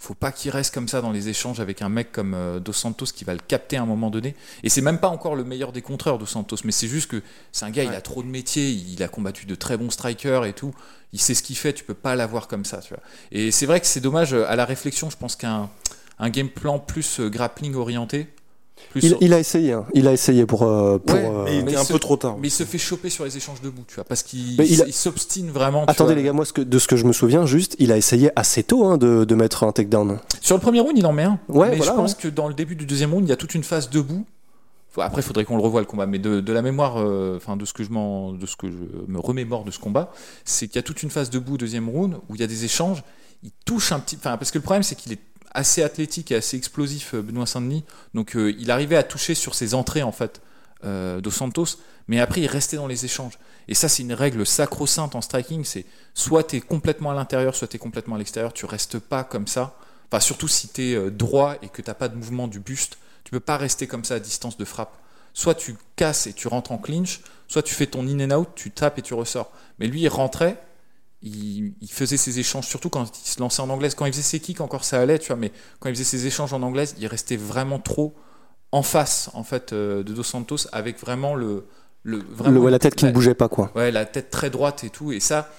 faut 0.00 0.14
pas 0.14 0.32
qu'il 0.32 0.50
reste 0.50 0.74
comme 0.74 0.88
ça 0.88 1.00
dans 1.00 1.12
les 1.12 1.28
échanges 1.28 1.60
avec 1.60 1.80
un 1.80 1.88
mec 1.88 2.10
comme 2.10 2.34
euh, 2.34 2.58
Dos 2.58 2.72
Santos 2.72 3.06
qui 3.14 3.22
va 3.24 3.34
le 3.34 3.40
capter 3.46 3.76
à 3.76 3.82
un 3.82 3.86
moment 3.86 4.10
donné. 4.10 4.34
Et 4.64 4.68
c'est 4.68 4.80
même 4.80 4.98
pas 4.98 5.08
encore 5.08 5.36
le 5.36 5.44
meilleur 5.44 5.70
des 5.70 5.82
contreurs, 5.82 6.18
Dos 6.18 6.26
Santos, 6.26 6.56
mais 6.64 6.72
c'est 6.72 6.88
juste 6.88 7.08
que 7.08 7.22
c'est 7.52 7.64
un 7.64 7.70
gars, 7.70 7.84
il 7.84 7.94
a 7.94 8.00
trop 8.00 8.24
de 8.24 8.28
métiers, 8.28 8.68
il 8.70 9.00
a 9.04 9.06
combattu 9.08 9.46
de 9.46 9.54
très 9.54 9.76
bons 9.76 9.90
strikers 9.90 10.44
et 10.46 10.52
tout. 10.54 10.74
Il 11.12 11.20
sait 11.20 11.34
ce 11.34 11.42
qu'il 11.44 11.56
fait, 11.56 11.72
tu 11.72 11.84
peux 11.84 11.94
pas 11.94 12.16
l'avoir 12.16 12.48
comme 12.48 12.64
ça, 12.64 12.78
tu 12.78 12.88
vois. 12.94 13.02
Et 13.30 13.52
c'est 13.52 13.66
vrai 13.66 13.78
que 13.80 13.86
c'est 13.86 14.00
dommage, 14.00 14.32
euh, 14.34 14.44
à 14.48 14.56
la 14.56 14.64
réflexion, 14.64 15.08
je 15.08 15.16
pense 15.16 15.36
qu'un 15.36 15.70
un 16.18 16.30
game 16.30 16.48
plan 16.48 16.78
plus 16.78 17.20
euh, 17.20 17.28
grappling 17.28 17.74
orienté. 17.74 18.28
Plus 18.90 19.04
Il, 19.04 19.16
il 19.20 19.32
a 19.32 19.38
essayé, 19.38 19.72
hein. 19.74 19.86
il 19.94 20.08
a 20.08 20.12
essayé 20.12 20.44
pour. 20.44 20.64
euh, 20.64 20.98
pour 20.98 21.14
Ouais, 21.14 21.24
euh, 21.24 21.46
Et 21.46 21.58
il 21.58 21.64
mais 21.64 21.70
était 21.72 21.80
un 21.80 21.84
ce- 21.84 21.92
peu 21.92 21.98
trop 22.00 22.16
tard. 22.16 22.36
mais 22.38 22.48
il 22.48 22.50
se 22.50 22.64
fait 22.64 22.78
choper 22.78 23.10
sur 23.10 23.24
les 23.24 23.36
échanges 23.36 23.60
debout, 23.60 23.84
tu 23.86 23.94
vois, 23.94 24.02
parce 24.04 24.22
qu'il 24.24 24.56
Mais 24.58 24.80
a- 24.80 24.90
s'obstine 24.90 25.50
vraiment. 25.50 25.84
Attendez 25.84 26.14
vois. 26.14 26.20
les 26.20 26.22
gars, 26.24 26.32
moi 26.32 26.44
ce 26.44 26.52
que- 26.52 26.62
de 26.62 26.78
ce 26.80 26.88
que 26.88 26.96
je 26.96 27.04
me 27.04 27.12
souviens, 27.12 27.46
juste, 27.46 27.76
il 27.78 27.92
a 27.92 27.96
essayé 27.96 28.30
assez 28.34 28.64
tôt 28.64 28.84
hein, 28.86 28.98
de, 28.98 29.24
de 29.24 29.34
mettre 29.36 29.62
un 29.62 29.70
takedown. 29.72 30.18
Sur 30.40 30.56
le 30.56 30.60
premier 30.60 30.80
round, 30.80 30.98
il 30.98 31.06
en 31.06 31.12
met 31.12 31.22
un. 31.22 31.38
Ouais, 31.48 31.70
mais 31.70 31.76
voilà, 31.76 31.92
je 31.92 31.96
pense 31.96 32.12
ouais. 32.12 32.18
que 32.22 32.28
dans 32.28 32.48
le 32.48 32.54
début 32.54 32.74
du 32.74 32.84
deuxième 32.86 33.12
round, 33.12 33.24
il 33.24 33.28
y 33.30 33.32
a 33.32 33.36
toute 33.36 33.54
une 33.54 33.62
phase 33.64 33.88
debout. 33.88 34.24
Après, 34.98 35.22
il 35.22 35.24
faudrait 35.24 35.44
qu'on 35.46 35.56
le 35.56 35.62
revoie 35.62 35.80
le 35.80 35.86
combat, 35.86 36.04
mais 36.06 36.18
de, 36.18 36.40
de 36.40 36.52
la 36.52 36.60
mémoire, 36.60 36.96
euh, 36.98 37.36
enfin 37.38 37.56
de 37.56 37.64
ce 37.64 37.72
que 37.72 37.82
je 37.84 37.90
m'en- 37.90 38.32
de 38.32 38.44
ce 38.46 38.56
que 38.56 38.68
je 38.68 38.76
me 39.08 39.18
remémore 39.20 39.64
de 39.64 39.70
ce 39.70 39.78
combat, 39.78 40.12
c'est 40.44 40.66
qu'il 40.66 40.76
y 40.76 40.80
a 40.80 40.82
toute 40.82 41.02
une 41.02 41.08
phase 41.10 41.30
debout 41.30 41.56
deuxième 41.56 41.88
round 41.88 42.16
où 42.28 42.34
il 42.34 42.40
y 42.42 42.44
a 42.44 42.46
des 42.48 42.64
échanges. 42.66 43.02
Il 43.44 43.52
touche 43.64 43.92
un 43.92 44.00
petit, 44.00 44.16
enfin 44.16 44.36
parce 44.36 44.50
que 44.50 44.58
le 44.58 44.62
problème 44.62 44.82
c'est 44.82 44.94
qu'il 44.94 45.12
est 45.12 45.18
assez 45.54 45.82
athlétique 45.82 46.32
et 46.32 46.36
assez 46.36 46.56
explosif, 46.56 47.14
euh, 47.14 47.22
Benoît 47.22 47.46
Saint-Denis. 47.46 47.84
Donc 48.14 48.36
euh, 48.36 48.54
il 48.58 48.70
arrivait 48.70 48.96
à 48.96 49.02
toucher 49.02 49.34
sur 49.34 49.54
ses 49.54 49.74
entrées 49.74 50.02
en 50.02 50.12
fait 50.12 50.40
euh, 50.84 51.20
Dos 51.20 51.30
Santos, 51.30 51.78
mais 52.08 52.20
après 52.20 52.40
il 52.40 52.46
restait 52.46 52.76
dans 52.76 52.86
les 52.86 53.04
échanges. 53.04 53.38
Et 53.68 53.74
ça 53.74 53.88
c'est 53.88 54.02
une 54.02 54.14
règle 54.14 54.44
sacro-sainte 54.44 55.14
en 55.14 55.20
striking, 55.20 55.64
c'est 55.64 55.84
soit 56.14 56.44
tu 56.44 56.56
es 56.56 56.60
complètement 56.60 57.10
à 57.10 57.14
l'intérieur, 57.14 57.54
soit 57.54 57.68
tu 57.68 57.76
es 57.76 57.78
complètement 57.78 58.16
à 58.16 58.18
l'extérieur, 58.18 58.52
tu 58.52 58.66
restes 58.66 58.98
pas 58.98 59.24
comme 59.24 59.46
ça. 59.46 59.76
Enfin 60.10 60.20
surtout 60.20 60.48
si 60.48 60.68
tu 60.68 60.82
es 60.82 61.10
droit 61.10 61.56
et 61.62 61.68
que 61.68 61.80
t'as 61.82 61.94
pas 61.94 62.08
de 62.08 62.16
mouvement 62.16 62.48
du 62.48 62.58
buste, 62.58 62.98
tu 63.24 63.30
peux 63.30 63.40
pas 63.40 63.56
rester 63.56 63.86
comme 63.86 64.04
ça 64.04 64.14
à 64.14 64.20
distance 64.20 64.56
de 64.56 64.64
frappe. 64.64 64.96
Soit 65.34 65.54
tu 65.54 65.76
casses 65.96 66.26
et 66.26 66.32
tu 66.32 66.48
rentres 66.48 66.72
en 66.72 66.78
clinch, 66.78 67.20
soit 67.48 67.62
tu 67.62 67.74
fais 67.74 67.86
ton 67.86 68.06
in 68.06 68.30
and 68.30 68.36
out, 68.36 68.48
tu 68.54 68.70
tapes 68.70 68.98
et 68.98 69.02
tu 69.02 69.14
ressors. 69.14 69.50
Mais 69.78 69.86
lui 69.86 70.02
il 70.02 70.08
rentrait, 70.08 70.60
il, 71.22 71.74
il 71.80 71.90
faisait 71.90 72.16
ses 72.16 72.38
échanges, 72.38 72.66
surtout 72.66 72.90
quand 72.90 73.04
il 73.24 73.28
se 73.28 73.40
lançait 73.40 73.62
en 73.62 73.70
anglaise. 73.70 73.94
Quand 73.94 74.06
il 74.06 74.12
faisait 74.12 74.22
ses 74.22 74.40
kicks, 74.40 74.60
encore 74.60 74.84
ça 74.84 75.00
allait, 75.00 75.18
tu 75.18 75.28
vois, 75.28 75.36
mais 75.36 75.52
quand 75.80 75.88
il 75.88 75.94
faisait 75.94 76.04
ses 76.04 76.26
échanges 76.26 76.52
en 76.52 76.62
anglaise, 76.62 76.94
il 76.98 77.06
restait 77.06 77.36
vraiment 77.36 77.78
trop 77.78 78.14
en 78.72 78.82
face, 78.82 79.30
en 79.34 79.44
fait, 79.44 79.72
euh, 79.72 80.02
de 80.02 80.12
Dos 80.14 80.22
Santos, 80.22 80.66
avec 80.72 80.98
vraiment 80.98 81.34
le. 81.34 81.66
le, 82.02 82.18
vraiment 82.18 82.50
Le- 82.54 82.60
ouais, 82.60 82.70
la 82.70 82.78
tête 82.78 82.94
qui 82.94 83.04
ne 83.04 83.12
bougeait 83.12 83.34
pas, 83.34 83.48
quoi. 83.48 83.70
Ouais, 83.74 83.90
la 83.90 84.04
tête 84.06 84.30
très 84.30 84.50
droite 84.50 84.82
et 84.84 84.90
tout. 84.90 85.12
Et 85.12 85.20
ça, 85.20 85.50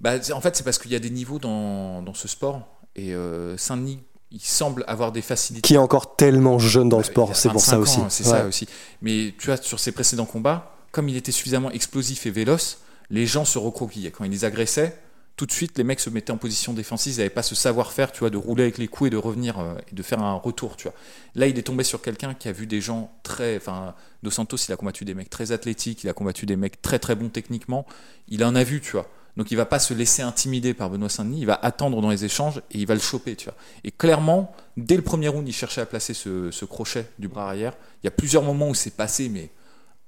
bah, 0.00 0.14
en 0.32 0.40
fait, 0.40 0.56
c'est 0.56 0.62
parce 0.64 0.78
qu'il 0.78 0.90
y 0.90 0.96
a 0.96 0.98
des 0.98 1.10
niveaux 1.10 1.38
dans, 1.38 2.02
dans 2.02 2.14
ce 2.14 2.26
sport. 2.28 2.66
Et 2.96 3.14
euh, 3.14 3.56
Saint-Denis, 3.56 4.00
il 4.32 4.40
semble 4.40 4.84
avoir 4.88 5.12
des 5.12 5.22
facilités. 5.22 5.66
Qui 5.66 5.74
est 5.74 5.78
encore 5.78 6.16
tellement 6.16 6.58
jeune 6.58 6.88
dans 6.88 6.98
le 6.98 7.02
Bah, 7.02 7.08
sport, 7.10 7.36
c'est 7.36 7.48
pour 7.50 7.60
ça 7.60 7.78
25 7.78 7.82
aussi. 7.82 8.00
ans, 8.00 8.06
C'est 8.10 8.24
Ouais. 8.26 8.30
ça 8.30 8.46
aussi. 8.46 8.68
Mais 9.02 9.34
tu 9.38 9.46
vois, 9.46 9.56
sur 9.56 9.78
ses 9.78 9.92
précédents 9.92 10.26
combats, 10.26 10.74
comme 10.92 11.08
il 11.08 11.16
était 11.16 11.32
suffisamment 11.32 11.70
explosif 11.70 12.26
et 12.26 12.30
véloce, 12.30 12.78
les 13.10 13.26
gens 13.26 13.44
se 13.44 13.58
recroquillaient. 13.58 14.10
Quand 14.10 14.24
il 14.24 14.30
les 14.30 14.44
agressait, 14.44 14.96
tout 15.36 15.46
de 15.46 15.52
suite, 15.52 15.78
les 15.78 15.84
mecs 15.84 16.00
se 16.00 16.10
mettaient 16.10 16.32
en 16.32 16.36
position 16.36 16.74
défensive. 16.74 17.14
Ils 17.14 17.18
n'avaient 17.18 17.30
pas 17.30 17.42
ce 17.42 17.54
savoir-faire, 17.54 18.12
tu 18.12 18.20
vois, 18.20 18.30
de 18.30 18.36
rouler 18.36 18.64
avec 18.64 18.78
les 18.78 18.88
coups 18.88 19.08
et 19.08 19.10
de 19.10 19.16
revenir 19.16 19.58
euh, 19.58 19.74
et 19.90 19.94
de 19.94 20.02
faire 20.02 20.22
un 20.22 20.34
retour, 20.34 20.76
tu 20.76 20.84
vois. 20.84 20.94
Là, 21.34 21.46
il 21.46 21.58
est 21.58 21.62
tombé 21.62 21.82
sur 21.82 22.02
quelqu'un 22.02 22.34
qui 22.34 22.48
a 22.48 22.52
vu 22.52 22.66
des 22.66 22.80
gens 22.80 23.10
très. 23.22 23.56
Enfin, 23.56 23.94
Dos 24.22 24.30
Santos, 24.30 24.58
il 24.68 24.72
a 24.72 24.76
combattu 24.76 25.04
des 25.04 25.14
mecs 25.14 25.30
très 25.30 25.50
athlétiques, 25.50 26.04
il 26.04 26.10
a 26.10 26.12
combattu 26.12 26.44
des 26.44 26.56
mecs 26.56 26.82
très 26.82 26.98
très 26.98 27.14
bons 27.14 27.30
techniquement. 27.30 27.86
Il 28.28 28.44
en 28.44 28.54
a 28.54 28.62
vu, 28.64 28.80
tu 28.80 28.92
vois. 28.92 29.08
Donc 29.36 29.50
il 29.50 29.56
va 29.56 29.64
pas 29.64 29.78
se 29.78 29.94
laisser 29.94 30.20
intimider 30.20 30.74
par 30.74 30.90
Benoît 30.90 31.08
Saint-Denis, 31.08 31.40
il 31.40 31.46
va 31.46 31.58
attendre 31.62 32.02
dans 32.02 32.10
les 32.10 32.24
échanges 32.24 32.58
et 32.72 32.78
il 32.78 32.86
va 32.86 32.94
le 32.94 33.00
choper, 33.00 33.36
tu 33.36 33.46
vois. 33.46 33.54
Et 33.84 33.90
clairement, 33.92 34.52
dès 34.76 34.96
le 34.96 35.02
premier 35.02 35.28
round, 35.28 35.48
il 35.48 35.52
cherchait 35.54 35.80
à 35.80 35.86
placer 35.86 36.14
ce, 36.14 36.50
ce 36.50 36.64
crochet 36.66 37.06
du 37.18 37.28
bras 37.28 37.48
arrière. 37.48 37.74
Il 38.02 38.06
y 38.06 38.08
a 38.08 38.10
plusieurs 38.10 38.42
moments 38.42 38.68
où 38.68 38.74
c'est 38.74 38.94
passé, 38.94 39.28
mais 39.30 39.50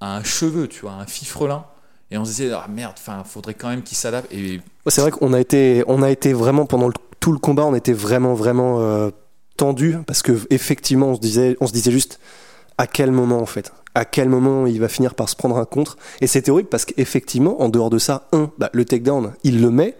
à 0.01 0.17
un 0.17 0.25
cheveu, 0.25 0.69
tu 0.69 0.81
vois, 0.81 0.93
un 0.93 1.07
fifrelin. 1.07 1.65
Et 2.13 2.19
on 2.19 2.27
se 2.27 2.31
disait, 2.31 2.53
ah 2.53 2.67
merde, 2.69 2.93
enfin, 2.99 3.25
faudrait 3.25 3.55
quand 3.55 3.71
même 3.71 3.83
qu'il 3.83 3.97
s'adapte. 3.97 4.31
Et 4.35 4.61
C'est 4.87 5.01
vrai 5.01 5.11
qu'on 5.11 5.33
a 5.33 5.41
été, 5.41 5.83
on 5.87 6.03
a 6.03 6.11
été 6.11 6.35
vraiment 6.35 6.67
pendant 6.67 6.91
tout 7.21 7.33
le 7.33 7.39
combat, 7.39 7.65
on 7.65 7.75
était 7.75 7.95
vraiment 7.95 8.35
vraiment 8.35 8.81
euh, 8.81 9.09
tendu 9.57 9.97
parce 10.07 10.21
que 10.21 10.39
effectivement, 10.51 11.09
on 11.09 11.15
se 11.15 11.21
disait, 11.21 11.57
on 11.61 11.67
se 11.67 11.73
disait 11.73 11.91
juste 11.91 12.21
à 12.83 12.89
quel 12.89 13.13
moment 13.13 13.39
en 13.39 13.47
fait, 13.47 13.73
à 13.95 14.05
quel 14.05 14.29
moment 14.29 14.67
il 14.67 14.81
va 14.81 14.89
finir 14.89 15.15
par 15.15 15.29
se 15.29 15.37
prendre 15.37 15.57
un 15.57 15.65
contre? 15.65 15.97
Et 16.21 16.27
c'était 16.27 16.51
horrible 16.51 16.69
parce 16.69 16.85
qu'effectivement, 16.85 17.63
en 17.63 17.69
dehors 17.69 17.91
de 17.91 17.99
ça, 17.99 18.27
un, 18.33 18.51
bah, 18.59 18.71
le 18.73 18.85
takedown, 18.85 19.35
il 19.45 19.61
le 19.61 19.71
met 19.71 19.97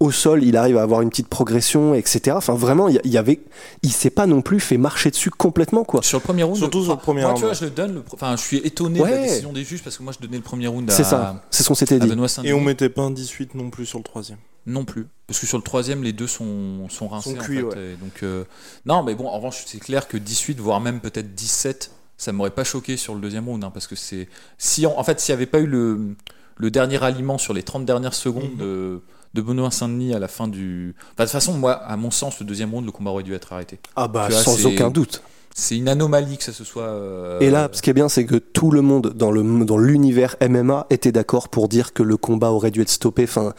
au 0.00 0.10
sol, 0.10 0.42
il 0.42 0.56
arrive 0.56 0.76
à 0.76 0.82
avoir 0.82 1.02
une 1.02 1.10
petite 1.10 1.28
progression, 1.28 1.94
etc. 1.94 2.36
Enfin, 2.36 2.54
vraiment, 2.54 2.88
il 2.88 2.98
y, 3.04 3.18
avait, 3.18 3.38
il 3.84 3.92
s'est 3.92 4.10
pas 4.10 4.26
non 4.26 4.42
plus 4.42 4.58
fait 4.58 4.78
marcher 4.78 5.12
dessus 5.12 5.30
complètement 5.30 5.84
quoi. 5.84 6.02
sur 6.02 6.18
le 6.18 6.24
premier 6.24 6.42
round, 6.42 6.56
Surtout 6.58 6.82
sur 6.82 6.94
le 6.94 6.98
premier 6.98 7.20
moi, 7.20 7.30
round, 7.30 7.38
tu 7.38 7.44
vois, 7.44 7.54
je 7.54 7.66
le 7.66 7.70
donne. 7.70 7.94
le 7.94 8.02
Enfin, 8.12 8.34
je 8.34 8.42
suis 8.42 8.56
étonné 8.58 8.98
de 8.98 9.04
la 9.04 9.18
décision 9.18 9.52
des 9.52 9.62
juges 9.62 9.84
parce 9.84 9.96
que 9.96 10.02
moi, 10.02 10.12
je 10.12 10.18
donnais 10.18 10.38
le 10.38 10.42
premier 10.42 10.66
round 10.66 10.90
à, 10.90 10.92
C'est 10.92 11.04
ça, 11.04 11.40
c'est 11.50 11.62
ce 11.62 11.68
qu'on 11.68 11.76
s'était 11.76 12.00
dit. 12.00 12.10
Et 12.42 12.52
on 12.52 12.60
mettait 12.60 12.88
pas 12.88 13.02
un 13.02 13.12
18 13.12 13.54
non 13.54 13.70
plus 13.70 13.86
sur 13.86 13.98
le 13.98 14.04
troisième. 14.04 14.38
Non 14.66 14.84
plus. 14.84 15.06
Parce 15.28 15.38
que 15.38 15.46
sur 15.46 15.58
le 15.58 15.62
troisième, 15.62 16.02
les 16.02 16.12
deux 16.12 16.26
sont, 16.26 16.88
sont 16.88 17.06
rincés. 17.06 17.30
Sont 17.30 17.38
en 17.38 17.42
cuits, 17.42 17.58
fait, 17.58 17.64
ouais. 17.64 17.92
et 17.92 17.96
donc, 17.96 18.22
euh, 18.24 18.44
non, 18.86 19.04
mais 19.04 19.14
bon, 19.14 19.28
en 19.28 19.36
revanche, 19.36 19.62
c'est 19.66 19.78
clair 19.78 20.08
que 20.08 20.16
18, 20.16 20.58
voire 20.58 20.80
même 20.80 20.98
peut-être 21.00 21.34
17, 21.34 21.90
ça 22.16 22.32
m'aurait 22.32 22.50
pas 22.50 22.64
choqué 22.64 22.96
sur 22.96 23.14
le 23.14 23.20
deuxième 23.20 23.48
round. 23.48 23.62
hein, 23.64 23.70
parce 23.72 23.86
que 23.86 23.96
c'est. 23.96 24.28
Si, 24.58 24.86
en, 24.86 24.98
en 24.98 25.04
fait, 25.04 25.20
s'il 25.20 25.32
n'y 25.32 25.36
avait 25.38 25.46
pas 25.46 25.60
eu 25.60 25.66
le, 25.66 26.14
le 26.56 26.70
dernier 26.70 27.02
aliment 27.02 27.38
sur 27.38 27.52
les 27.54 27.62
30 27.62 27.84
dernières 27.84 28.14
secondes 28.14 28.56
de, 28.58 29.00
de 29.34 29.42
Benoît 29.42 29.70
Saint-Denis 29.70 30.14
à 30.14 30.18
la 30.18 30.28
fin 30.28 30.48
du. 30.48 30.94
Enfin, 31.14 31.24
de 31.24 31.28
toute 31.28 31.32
façon, 31.32 31.54
moi, 31.54 31.72
à 31.72 31.96
mon 31.96 32.10
sens, 32.10 32.38
le 32.40 32.46
deuxième 32.46 32.72
round, 32.72 32.84
le 32.86 32.92
combat 32.92 33.10
aurait 33.10 33.22
dû 33.24 33.34
être 33.34 33.52
arrêté. 33.52 33.78
Ah 33.96 34.08
bah 34.08 34.28
vois, 34.28 34.38
sans 34.42 34.66
aucun 34.66 34.90
doute. 34.90 35.22
C'est 35.56 35.76
une 35.76 35.88
anomalie 35.88 36.36
que 36.36 36.42
ça 36.42 36.52
se 36.52 36.64
soit. 36.64 36.82
euh, 36.82 37.38
Et 37.38 37.48
là, 37.48 37.68
ce 37.72 37.80
qui 37.80 37.88
est 37.88 37.92
bien, 37.92 38.08
c'est 38.08 38.24
que 38.26 38.34
tout 38.36 38.72
le 38.72 38.82
monde 38.82 39.12
dans 39.14 39.30
le 39.30 39.64
dans 39.64 39.78
l'univers 39.78 40.34
MMA 40.40 40.86
était 40.90 41.12
d'accord 41.12 41.48
pour 41.48 41.68
dire 41.68 41.92
que 41.92 42.02
le 42.02 42.16
combat 42.16 42.50
aurait 42.50 42.72
dû 42.72 42.80
être 42.82 42.88
stoppé. 42.88 43.22
Enfin, 43.22 43.54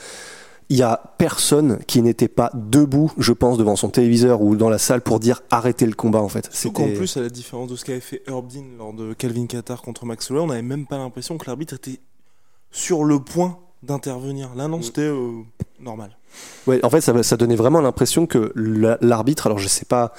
il 0.69 0.77
y 0.77 0.83
a 0.83 1.13
personne 1.17 1.79
qui 1.87 2.01
n'était 2.01 2.27
pas 2.27 2.51
debout, 2.53 3.11
je 3.17 3.33
pense, 3.33 3.57
devant 3.57 3.75
son 3.75 3.89
téléviseur 3.89 4.41
ou 4.41 4.55
dans 4.55 4.69
la 4.69 4.77
salle 4.77 5.01
pour 5.01 5.19
dire 5.19 5.43
arrêtez 5.51 5.85
le 5.85 5.93
combat. 5.93 6.21
En 6.21 6.29
fait, 6.29 6.49
Surtout 6.51 6.83
qu'en 6.83 6.93
plus, 6.93 7.17
à 7.17 7.21
la 7.21 7.29
différence 7.29 7.69
de 7.69 7.75
ce 7.75 7.85
qu'avait 7.85 7.99
fait 7.99 8.23
Herb 8.27 8.47
Dean 8.47 8.65
lors 8.77 8.93
de 8.93 9.13
Calvin 9.13 9.45
Qatar 9.45 9.81
contre 9.81 10.05
Max 10.05 10.31
Holloway, 10.31 10.43
on 10.43 10.47
n'avait 10.47 10.61
même 10.61 10.87
pas 10.87 10.97
l'impression 10.97 11.37
que 11.37 11.45
l'arbitre 11.45 11.75
était 11.75 11.99
sur 12.71 13.03
le 13.03 13.19
point 13.19 13.59
d'intervenir. 13.85 14.49
Là, 14.55 14.67
non, 14.67 14.81
c'était 14.81 15.01
euh, 15.01 15.31
normal. 15.79 16.11
Ouais, 16.67 16.83
en 16.83 16.89
fait, 16.89 16.99
ça, 16.99 17.23
ça 17.23 17.37
donnait 17.37 17.55
vraiment 17.55 17.79
l'impression 17.79 18.25
que 18.25 18.51
la- 18.55 18.97
l'arbitre, 18.99 19.45
alors 19.47 19.57
je 19.59 19.69
sais 19.69 19.85
pas 19.85 20.11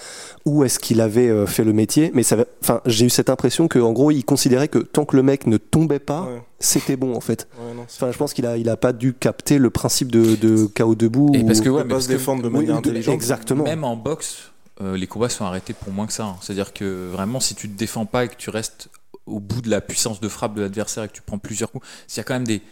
où 0.46 0.64
est-ce 0.64 0.78
qu'il 0.78 1.02
avait 1.02 1.28
euh, 1.28 1.44
fait 1.46 1.62
le 1.64 1.74
métier, 1.74 2.10
mais 2.14 2.22
ça, 2.22 2.36
va- 2.36 2.46
enfin, 2.62 2.80
j'ai 2.86 3.04
eu 3.04 3.10
cette 3.10 3.28
impression 3.28 3.68
que, 3.68 3.78
en 3.78 3.92
gros, 3.92 4.10
il 4.10 4.24
considérait 4.24 4.68
que 4.68 4.78
tant 4.78 5.04
que 5.04 5.14
le 5.16 5.22
mec 5.22 5.46
ne 5.46 5.58
tombait 5.58 5.98
pas, 5.98 6.22
Ouais, 6.22 6.42
c'était 6.58 6.96
bon, 6.96 7.14
en 7.14 7.20
fait. 7.20 7.46
ouais, 7.60 7.74
non, 7.74 7.84
c'est- 7.86 8.02
Enfin, 8.02 8.12
je 8.12 8.16
pense 8.16 8.32
qu'il 8.32 8.46
a, 8.46 8.56
il 8.56 8.68
a 8.70 8.78
pas 8.78 8.94
dû 8.94 9.12
capter 9.12 9.58
le 9.58 9.68
principe 9.68 10.10
de, 10.10 10.36
de 10.36 10.64
KO 10.66 10.94
debout. 10.94 11.32
Et 11.34 11.44
parce 11.44 11.58
ou- 11.58 11.64
que, 11.64 11.68
ouais, 11.68 11.78
de 11.80 11.84
mais 11.84 11.88
pas 11.90 11.94
parce 11.96 12.04
se 12.04 12.08
que 12.12 12.14
défendre 12.14 12.42
de 12.42 12.48
manière 12.48 12.76
intelligente. 12.76 13.14
Exactement. 13.14 13.64
Même 13.64 13.84
en 13.84 13.96
boxe, 13.96 14.52
euh, 14.80 14.96
les 14.96 15.06
combats 15.06 15.28
sont 15.28 15.44
arrêtés 15.44 15.74
pour 15.74 15.92
moins 15.92 16.06
que 16.06 16.12
ça. 16.14 16.24
hein. 16.24 16.36
C'est-à-dire 16.40 16.72
que 16.72 17.10
vraiment, 17.12 17.40
si 17.40 17.54
tu 17.54 17.68
te 17.68 17.76
défends 17.76 18.06
pas 18.06 18.24
et 18.24 18.28
que 18.28 18.36
tu 18.36 18.48
restes 18.48 18.88
au 19.26 19.40
bout 19.40 19.60
de 19.60 19.68
la 19.68 19.80
puissance 19.82 20.20
de 20.20 20.28
frappe 20.28 20.54
de 20.54 20.62
l'adversaire 20.62 21.04
et 21.04 21.08
que 21.08 21.12
tu 21.12 21.20
prends 21.22 21.38
plusieurs 21.38 21.70
coups, 21.72 21.86
s'il 22.06 22.18
y 22.18 22.20
a 22.20 22.24
quand 22.24 22.34
même 22.34 22.46
des, 22.46 22.62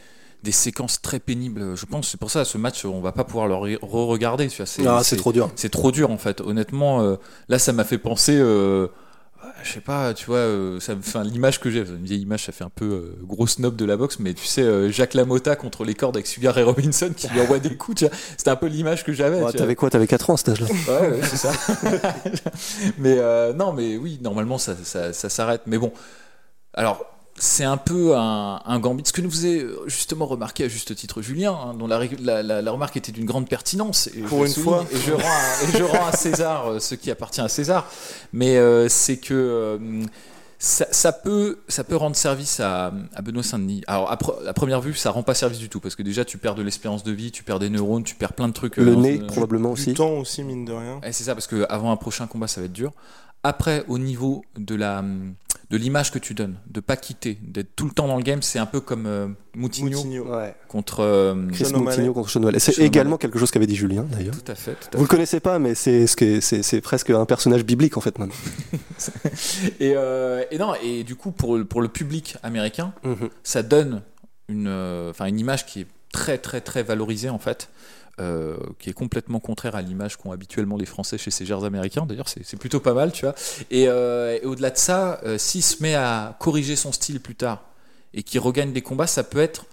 des 0.45 0.53
séquences 0.53 1.01
très 1.03 1.19
pénibles, 1.19 1.75
je 1.77 1.87
pense, 1.87 2.09
c'est 2.11 2.21
pour 2.21 2.31
ça, 2.31 2.45
ce 2.45 2.57
match, 2.59 2.85
on 2.85 3.01
va 3.01 3.11
pas 3.13 3.25
pouvoir 3.25 3.49
le 3.49 3.55
re- 3.55 3.79
re-regarder. 3.83 4.49
Ah, 4.87 5.03
c'est 5.03 5.17
trop 5.17 5.33
dur. 5.33 5.51
c'est 5.57 5.71
trop 5.71 5.91
dur 5.91 6.11
en 6.11 6.19
fait. 6.19 6.41
Honnêtement, 6.41 7.01
euh, 7.03 7.17
là, 7.49 7.59
ça 7.59 7.73
m'a 7.73 7.85
fait 7.85 7.99
penser. 7.99 8.37
euh, 8.39 8.87
je 9.63 9.73
sais 9.73 9.81
pas, 9.81 10.13
tu 10.15 10.27
vois, 10.27 10.37
euh, 10.39 10.79
ça, 10.81 10.95
me- 10.95 11.25
l'image 11.25 11.59
que 11.61 11.71
j'ai, 11.71 11.81
une 11.81 12.05
vieille 12.05 12.21
image, 12.23 12.45
ça 12.45 12.53
fait 12.53 12.65
un 12.65 12.71
peu 12.75 13.15
gros 13.23 13.47
snob 13.47 13.77
de 13.77 13.85
la 13.87 13.97
boxe, 13.97 14.19
mais 14.19 14.35
tu 14.35 14.45
sais, 14.47 14.91
Jacques 14.93 15.15
Lamotta 15.15 15.57
contre 15.57 15.85
les 15.85 15.95
cordes 15.95 16.17
avec 16.17 16.27
Sugar 16.27 16.57
et 16.59 16.63
Robinson 16.63 17.11
qui 17.17 17.29
lui 17.29 17.41
envoie 17.41 17.59
des 17.59 17.75
coups, 17.77 18.05
c'était 18.37 18.51
un 18.51 18.57
peu 18.57 18.67
l'image 18.67 19.05
que 19.05 19.13
j'avais. 19.13 19.43
Ouais. 19.43 19.53
T'avais 19.53 19.75
quoi 19.75 19.89
T'avais 19.91 20.07
4 20.07 20.29
ans 20.31 20.35
à 20.35 20.37
cet 20.37 20.51
âge-là 20.51 20.67
Ouais, 20.89 21.09
ouais, 21.09 21.21
c'est 21.23 21.37
ça. 21.37 21.53
mais 22.99 23.17
non, 23.55 23.73
mais 23.73 23.97
oui, 23.97 24.19
normalement, 24.23 24.59
ça, 24.59 24.75
ça, 24.83 25.13
ça 25.13 25.29
s'arrête. 25.29 25.63
Mais 25.67 25.79
bon, 25.79 25.93
alors, 26.75 27.05
c'est 27.39 27.65
un 27.65 27.77
peu 27.77 28.17
un, 28.17 28.61
un 28.65 28.79
gambit. 28.79 29.03
Ce 29.07 29.13
que 29.13 29.21
nous 29.21 29.31
faisait 29.31 29.67
justement 29.87 30.27
remarquer 30.27 30.65
à 30.65 30.69
juste 30.69 30.95
titre 30.95 31.21
Julien, 31.23 31.53
hein, 31.53 31.75
dont 31.75 31.87
la, 31.87 31.99
ré- 31.99 32.17
la, 32.21 32.43
la- 32.43 32.63
la 32.63 32.71
remarque 32.71 32.97
était 32.97 33.13
d'une 33.13 33.25
grande 33.27 33.49
pertinence. 33.49 34.07
Et 34.09 34.23
je 34.23 34.27
Pour 34.29 34.41
le 34.43 34.47
une 34.47 34.53
souligne, 34.53 34.65
fois. 34.71 34.87
Et 34.93 34.97
je 34.97 35.13
rends 35.13 35.19
à, 35.21 35.63
et 35.69 35.79
je 35.79 35.83
rends 35.83 36.07
à 36.07 36.13
César 36.13 36.67
euh, 36.71 36.79
ce 36.79 36.95
qui 36.95 37.11
appartient 37.11 37.41
à 37.41 37.49
César. 37.49 37.87
Mais 38.33 38.57
euh, 38.57 38.89
c'est 38.89 39.17
que. 39.17 39.35
euh, 39.35 39.79
ça, 40.57 40.87
ça 40.93 41.13
peut, 41.13 41.59
ça 41.69 41.85
peut 41.85 41.97
rendre 41.97 42.17
service 42.17 42.59
à, 42.61 42.91
à 43.15 43.21
Benoît 43.21 43.43
Saint-Denis. 43.43 43.83
Alors, 43.87 44.11
à, 44.11 44.17
pre- 44.17 44.47
à 44.47 44.55
première 44.55 44.81
vue, 44.81 44.95
ça 44.95 45.11
rend 45.11 45.23
pas 45.23 45.35
service 45.35 45.59
du 45.59 45.69
tout 45.69 45.79
parce 45.81 45.95
que 45.95 46.03
déjà, 46.03 46.25
tu 46.25 46.39
perds 46.39 46.55
de 46.55 46.63
l'espérance 46.63 47.03
de 47.05 47.13
vie, 47.13 47.31
tu 47.33 47.43
perds 47.43 47.59
des 47.59 47.69
neurones, 47.69 48.03
tu 48.05 48.15
perds 48.15 48.33
plein 48.33 48.49
de 48.49 48.55
trucs. 48.55 48.79
euh, 48.79 48.85
Le 48.85 48.95
nez, 48.95 49.19
probablement 49.19 49.75
Du 49.75 49.81
aussi. 49.83 49.93
temps 49.95 50.13
aussi, 50.13 50.43
mine 50.43 50.65
de 50.65 50.73
rien. 50.73 51.01
Ouais, 51.03 51.13
c'est 51.13 51.25
ça, 51.25 51.35
parce 51.35 51.49
qu'avant 51.49 51.91
un 51.93 51.97
prochain 51.97 52.27
combat, 52.27 52.47
ça 52.47 52.61
va 52.63 52.67
être 52.67 52.73
dur. 52.73 52.93
Après, 53.45 53.85
au 53.89 53.99
niveau 53.99 54.45
de 54.59 54.75
la 54.75 55.05
de 55.71 55.77
l'image 55.79 56.11
que 56.13 56.19
tu 56.19 56.35
donnes, 56.35 56.57
de 56.71 56.81
pas 56.81 56.97
quitter, 56.97 57.39
d'être 57.43 57.75
tout 57.75 57.87
le 57.87 57.91
temps 57.91 58.07
dans 58.07 58.17
le 58.19 58.23
game, 58.23 58.43
c'est 58.43 58.59
un 58.59 58.67
peu 58.67 58.81
comme 58.81 59.07
euh, 59.07 59.29
Moutinho, 59.57 59.91
Moutinho. 60.05 60.25
Ouais. 60.37 60.55
contre. 60.69 61.01
euh, 61.01 61.35
Chris. 61.53 61.73
Moutinho 61.75 62.13
contre 62.13 62.29
Sean. 62.31 62.43
C'est 62.59 62.79
également 62.79 63.17
quelque 63.17 63.39
chose 63.39 63.51
qu'avait 63.51 63.67
dit 63.67 63.75
Julien, 63.75 64.05
d'ailleurs. 64.11 64.35
tout 64.35 64.53
à 64.53 64.55
fait. 64.55 64.73
Tout 64.75 64.89
à 64.93 64.97
Vous 64.99 65.03
le 65.05 65.09
connaissez 65.09 65.41
pas, 65.41 65.59
mais 65.59 65.75
c'est 65.75 66.07
ce 66.07 66.17
que- 66.17 66.41
c'est 66.41 66.63
c'est 66.63 66.81
presque 66.81 67.11
un 67.11 67.25
personnage 67.25 67.65
biblique 67.65 67.97
en 67.97 68.01
fait. 68.01 68.17
Et, 69.81 69.95
euh, 69.97 70.45
et 70.51 70.59
non, 70.59 70.75
et 70.83 71.05
du 71.05 71.17
coup, 71.17 71.31
pour, 71.33 71.57
le- 71.57 71.65
pour 71.65 71.83
le 71.83 71.89
public 71.89 72.37
américain, 72.43 72.93
ça 73.43 73.63
donne 73.63 74.03
une, 74.49 74.67
euh, 74.69 75.11
enfin 75.11 75.27
une 75.27 75.39
image 75.41 75.67
qui 75.67 75.81
est 75.81 75.87
très 76.13 76.39
très 76.39 76.61
très 76.61 76.83
valorisée 76.83 77.31
en 77.31 77.39
fait, 77.39 77.69
euh, 78.21 78.57
qui 78.79 78.91
est 78.91 78.95
complètement 78.95 79.41
contraire 79.41 79.75
à 79.75 79.83
l'image 79.83 80.17
qu'ont 80.17 80.31
habituellement 80.31 80.77
les 80.77 80.87
Français 80.87 81.19
chez 81.19 81.33
ces 81.33 81.45
gères 81.45 81.65
américains. 81.65 82.07
D'ailleurs, 82.07 82.29
c'est 82.29 82.45
c'est 82.45 82.57
plutôt 82.57 82.79
pas 82.79 82.95
mal, 82.95 83.11
tu 83.11 83.25
vois. 83.25 83.35
Et, 83.73 83.89
euh, 83.89 84.39
et 84.41 84.45
au-delà 84.47 84.71
de 84.71 84.77
ça, 84.77 85.21
euh, 85.25 85.37
s'il 85.37 85.65
se 85.65 85.83
met 85.83 85.97
à 85.97 86.37
corriger 86.39 86.77
son 86.77 86.93
style 86.93 87.21
plus 87.21 87.35
tard 87.35 87.65
et 88.13 88.23
qu'il 88.23 88.39
regagne 88.39 88.73
des 88.73 88.83
combats, 88.83 89.09
ça 89.09 89.25
peut 89.25 89.41
être 89.41 89.67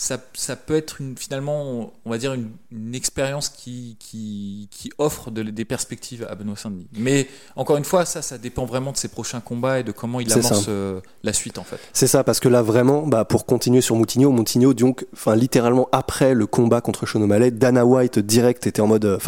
ça, 0.00 0.16
ça 0.32 0.54
peut 0.54 0.76
être 0.76 1.00
une, 1.00 1.16
finalement, 1.18 1.92
on 2.04 2.10
va 2.10 2.18
dire, 2.18 2.32
une, 2.32 2.50
une 2.70 2.94
expérience 2.94 3.48
qui, 3.48 3.96
qui, 3.98 4.68
qui 4.70 4.92
offre 4.98 5.32
de- 5.32 5.42
des 5.42 5.64
perspectives 5.64 6.24
à 6.30 6.36
Benoît 6.36 6.54
Saint-Denis. 6.56 6.86
Mais 6.92 7.26
encore 7.56 7.76
une 7.78 7.84
fois, 7.84 8.04
ça, 8.04 8.22
ça 8.22 8.38
dépend 8.38 8.64
vraiment 8.64 8.92
de 8.92 8.96
ses 8.96 9.08
prochains 9.08 9.40
combats 9.40 9.80
et 9.80 9.82
de 9.82 9.90
comment 9.90 10.20
il 10.20 10.32
amorce 10.32 10.66
euh, 10.68 11.00
la 11.24 11.32
suite, 11.32 11.58
en 11.58 11.64
fait. 11.64 11.80
C'est 11.92 12.06
ça, 12.06 12.22
parce 12.22 12.38
que 12.38 12.48
là 12.48 12.62
vraiment, 12.62 13.08
bah, 13.08 13.24
pour 13.24 13.44
continuer 13.44 13.80
sur 13.80 13.96
Moutinho, 13.96 14.30
Moutinho, 14.30 14.72
donc, 14.72 15.04
littéralement 15.34 15.88
après 15.90 16.32
le 16.32 16.46
combat 16.46 16.80
contre 16.80 17.04
Sean 17.04 17.20
O'Malley, 17.20 17.50
Dana 17.50 17.84
White 17.84 18.20
direct 18.20 18.68
était 18.68 18.80
en 18.80 18.86
mode, 18.86 19.04
euh, 19.04 19.18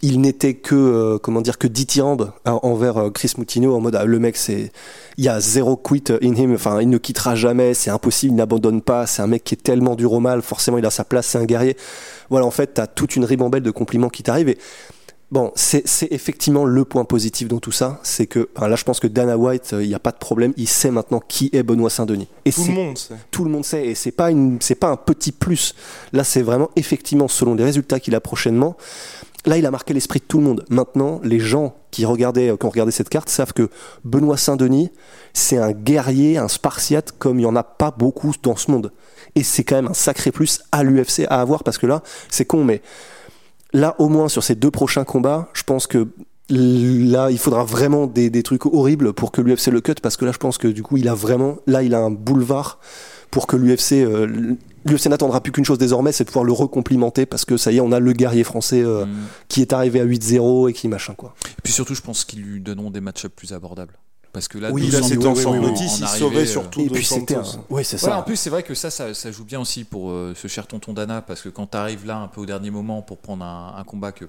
il 0.00 0.20
n'était 0.20 0.54
que, 0.54 0.74
euh, 0.74 1.18
comment 1.18 1.40
dire, 1.40 1.58
que 1.58 1.66
dithyrambe 1.66 2.32
hein, 2.44 2.60
envers 2.62 2.96
euh, 2.98 3.10
Chris 3.10 3.32
Moutinho 3.36 3.74
en 3.74 3.80
mode, 3.80 3.96
ah, 3.96 4.04
le 4.04 4.18
mec 4.18 4.36
c'est, 4.36 4.72
il 5.16 5.24
y 5.24 5.28
a 5.28 5.40
zéro 5.40 5.76
quit 5.76 6.04
in 6.22 6.34
him, 6.34 6.54
enfin, 6.54 6.80
il 6.80 6.88
ne 6.88 6.98
quittera 6.98 7.34
jamais, 7.34 7.74
c'est 7.74 7.90
impossible, 7.90 8.32
il 8.32 8.36
n'abandonne 8.36 8.80
pas, 8.80 9.06
c'est 9.06 9.22
un 9.22 9.26
mec 9.26 9.44
qui 9.44 9.54
est 9.54 9.62
tellement 9.62 9.96
dur 9.96 10.12
au 10.12 10.20
mal, 10.20 10.42
forcément 10.42 10.78
il 10.78 10.86
a 10.86 10.90
sa 10.90 11.04
place, 11.04 11.26
c'est 11.26 11.38
un 11.38 11.44
guerrier. 11.44 11.76
Voilà, 12.30 12.46
en 12.46 12.50
fait, 12.50 12.74
t'as 12.74 12.86
toute 12.86 13.16
une 13.16 13.24
ribambelle 13.24 13.62
de 13.62 13.70
compliments 13.70 14.08
qui 14.08 14.22
t'arrivent 14.22 14.48
et 14.48 14.58
Bon, 15.32 15.50
c'est 15.54 15.88
c'est 15.88 16.12
effectivement 16.12 16.66
le 16.66 16.84
point 16.84 17.06
positif 17.06 17.48
dans 17.48 17.58
tout 17.58 17.72
ça, 17.72 17.98
c'est 18.02 18.26
que 18.26 18.50
enfin, 18.54 18.68
là 18.68 18.76
je 18.76 18.84
pense 18.84 19.00
que 19.00 19.06
Dana 19.06 19.38
White, 19.38 19.70
euh, 19.72 19.82
il 19.82 19.88
n'y 19.88 19.94
a 19.94 19.98
pas 19.98 20.10
de 20.12 20.18
problème, 20.18 20.52
il 20.58 20.68
sait 20.68 20.90
maintenant 20.90 21.22
qui 21.26 21.48
est 21.54 21.62
Benoît 21.62 21.88
Saint-Denis. 21.88 22.28
Et 22.44 22.52
Tout 22.52 22.66
le 22.66 22.72
monde 22.74 22.98
sait. 22.98 23.14
tout 23.30 23.44
le 23.44 23.50
monde 23.50 23.64
sait, 23.64 23.86
et 23.86 23.94
c'est 23.94 24.10
pas 24.10 24.30
une, 24.30 24.58
c'est 24.60 24.74
pas 24.74 24.88
un 24.88 24.96
petit 24.96 25.32
plus. 25.32 25.74
Là, 26.12 26.22
c'est 26.22 26.42
vraiment 26.42 26.68
effectivement 26.76 27.28
selon 27.28 27.54
les 27.54 27.64
résultats 27.64 27.98
qu'il 27.98 28.14
a 28.14 28.20
prochainement. 28.20 28.76
Là, 29.44 29.58
il 29.58 29.66
a 29.66 29.70
marqué 29.70 29.92
l'esprit 29.92 30.20
de 30.20 30.24
tout 30.24 30.38
le 30.38 30.44
monde. 30.44 30.64
Maintenant, 30.68 31.20
les 31.24 31.40
gens 31.40 31.74
qui 31.90 32.04
regardaient, 32.04 32.50
euh, 32.50 32.56
qui 32.56 32.64
ont 32.64 32.70
regardé 32.70 32.92
cette 32.92 33.08
carte 33.08 33.28
savent 33.28 33.52
que 33.52 33.68
Benoît 34.04 34.36
Saint-Denis, 34.36 34.90
c'est 35.32 35.58
un 35.58 35.72
guerrier, 35.72 36.38
un 36.38 36.48
spartiate 36.48 37.12
comme 37.18 37.40
il 37.40 37.42
y 37.42 37.46
en 37.46 37.56
a 37.56 37.64
pas 37.64 37.90
beaucoup 37.90 38.32
dans 38.42 38.56
ce 38.56 38.70
monde. 38.70 38.92
Et 39.34 39.42
c'est 39.42 39.64
quand 39.64 39.76
même 39.76 39.88
un 39.88 39.94
sacré 39.94 40.30
plus 40.30 40.62
à 40.70 40.84
l'UFC 40.84 41.26
à 41.28 41.40
avoir 41.40 41.64
parce 41.64 41.78
que 41.78 41.86
là, 41.86 42.02
c'est 42.28 42.44
con, 42.44 42.64
mais 42.64 42.82
là, 43.72 43.96
au 43.98 44.08
moins 44.08 44.28
sur 44.28 44.44
ces 44.44 44.54
deux 44.54 44.70
prochains 44.70 45.04
combats, 45.04 45.48
je 45.54 45.64
pense 45.64 45.86
que 45.88 46.08
là, 46.48 47.30
il 47.30 47.38
faudra 47.38 47.64
vraiment 47.64 48.06
des, 48.06 48.30
des 48.30 48.42
trucs 48.42 48.66
horribles 48.66 49.12
pour 49.12 49.32
que 49.32 49.40
l'UFC 49.40 49.68
le 49.68 49.80
cut 49.80 49.94
parce 50.00 50.16
que 50.16 50.24
là, 50.24 50.32
je 50.32 50.38
pense 50.38 50.58
que 50.58 50.68
du 50.68 50.82
coup, 50.82 50.98
il 50.98 51.08
a 51.08 51.14
vraiment, 51.14 51.58
là, 51.66 51.82
il 51.82 51.94
a 51.94 51.98
un 51.98 52.10
boulevard 52.10 52.78
pour 53.30 53.46
que 53.46 53.56
l'UFC, 53.56 54.04
euh, 54.04 54.56
l'UFC 54.84 55.06
n'attendra 55.06 55.40
plus 55.40 55.52
qu'une 55.52 55.64
chose 55.64 55.78
désormais, 55.78 56.12
c'est 56.12 56.24
de 56.24 56.28
pouvoir 56.28 56.44
le 56.44 56.52
recomplimenter 56.52 57.26
parce 57.26 57.44
que 57.44 57.56
ça 57.56 57.72
y 57.72 57.76
est, 57.76 57.80
on 57.80 57.92
a 57.92 58.00
le 58.00 58.12
guerrier 58.12 58.44
français 58.44 58.82
euh, 58.82 59.06
Mm. 59.06 59.10
qui 59.48 59.60
est 59.60 59.72
arrivé 59.72 60.00
à 60.00 60.04
8-0 60.04 60.68
et 60.68 60.72
qui 60.72 60.88
machin 60.88 61.14
quoi. 61.14 61.34
Et 61.46 61.60
puis 61.62 61.72
surtout, 61.72 61.94
je 61.94 62.00
pense 62.02 62.24
qu'ils 62.24 62.42
lui 62.42 62.60
donneront 62.60 62.90
des 62.90 63.00
match 63.00 63.26
plus 63.26 63.52
abordables. 63.52 63.94
Parce 64.32 64.48
que 64.48 64.56
là, 64.56 64.70
Oui, 64.72 64.82
là, 64.88 65.00
200 65.00 65.08
c'était 65.08 65.26
en 65.46 65.60
notice, 65.60 65.98
il 66.00 66.06
sauvait 66.08 66.38
euh, 66.40 66.46
surtout 66.46 66.80
Et 66.80 66.88
puis 66.88 67.04
c'était 67.04 67.34
un... 67.34 67.42
Ouais, 67.68 67.84
c'est 67.84 68.00
Voilà, 68.00 68.14
ça. 68.16 68.20
en 68.20 68.22
plus, 68.22 68.36
c'est 68.36 68.48
vrai 68.48 68.62
que 68.62 68.72
ça, 68.74 68.88
ça, 68.90 69.12
ça 69.12 69.30
joue 69.30 69.44
bien 69.44 69.60
aussi 69.60 69.84
pour 69.84 70.10
euh, 70.10 70.32
ce 70.34 70.48
cher 70.48 70.66
tonton 70.66 70.94
Dana, 70.94 71.20
parce 71.20 71.42
que 71.42 71.50
quand 71.50 71.66
tu 71.72 71.76
arrives 71.76 72.06
là 72.06 72.16
un 72.16 72.28
peu 72.28 72.40
au 72.40 72.46
dernier 72.46 72.70
moment 72.70 73.02
pour 73.02 73.18
prendre 73.18 73.44
un, 73.44 73.74
un 73.76 73.84
combat 73.84 74.10
que 74.10 74.24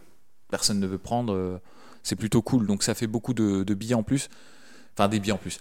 personne 0.51 0.81
ne 0.81 0.87
veut 0.87 0.97
prendre, 0.97 1.33
euh, 1.33 1.57
c'est 2.03 2.17
plutôt 2.17 2.41
cool. 2.41 2.67
Donc 2.67 2.83
ça 2.83 2.95
fait 2.95 3.07
beaucoup 3.07 3.33
de, 3.33 3.63
de 3.63 3.73
billets 3.73 3.95
en 3.95 4.03
plus. 4.03 4.27
Enfin, 4.97 5.07
des 5.07 5.21
billets 5.21 5.31
en 5.31 5.37
plus. 5.37 5.59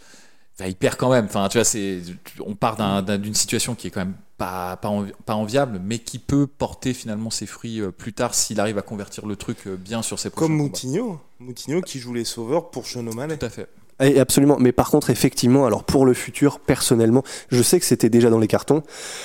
Enfin, 0.59 0.69
il 0.69 0.75
perd 0.75 0.97
quand 0.97 1.11
même. 1.13 1.27
Enfin, 1.27 1.49
tu 1.49 1.59
vois, 1.59 1.65
c'est, 1.65 2.01
on 2.45 2.57
part 2.57 2.75
d'un- 2.77 3.01
d'un- 3.01 3.19
d'une 3.19 3.35
situation 3.37 3.77
qui 3.77 3.87
est 3.87 3.91
quand 3.91 4.01
même 4.01 4.15
pas, 4.43 4.77
pas, 4.77 4.89
envi- 4.89 5.13
pas 5.25 5.35
enviable, 5.35 5.81
mais 5.85 5.99
qui 6.01 6.19
peut 6.19 6.47
porter 6.47 6.95
finalement 6.95 7.31
ses 7.31 7.47
fruits 7.47 7.81
euh, 7.81 7.91
plus 7.93 8.13
tard 8.13 8.35
s'il 8.35 8.59
arrive 8.59 8.77
à 8.79 8.83
convertir 8.83 9.25
le 9.27 9.37
truc 9.37 9.59
euh, 9.67 9.77
bien 9.77 10.03
sur 10.03 10.19
ses 10.19 10.31
prochains 10.31 10.47
Comme. 10.49 10.57
Moutinho. 10.57 11.21
Moutinho 11.39 11.81
qui 11.81 11.99
joue 12.01 12.13
les 12.13 12.25
sauveurs 12.25 12.71
pour 12.71 12.85
O'Malley. 12.97 13.37
Tout 13.39 13.47
à 13.47 13.51
fait. 13.51 13.69
Et 14.01 14.19
absolument. 14.19 14.57
Mais 14.59 14.73
par 14.73 14.91
contre, 14.91 15.11
effectivement, 15.11 15.65
alors 15.65 15.85
pour 15.85 16.05
le 16.07 16.13
futur, 16.15 16.59
personnellement, 16.59 17.23
je 17.51 17.63
sais 17.63 17.79
que 17.79 17.87
c'était 17.87 18.09
déjà 18.11 18.31
dans 18.31 18.41
les 18.41 18.49
cartons. 18.49 18.83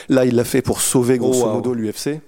Là, 0.07 0.25
il 0.25 0.35
l'a 0.35 0.43
fait 0.43 0.61
pour 0.61 0.81
sauver 0.81 1.17
grosso 1.17 1.41
Oh, 1.43 1.47
wow. 1.47 1.53
modo 1.55 1.73
l'UFC. 1.73 2.19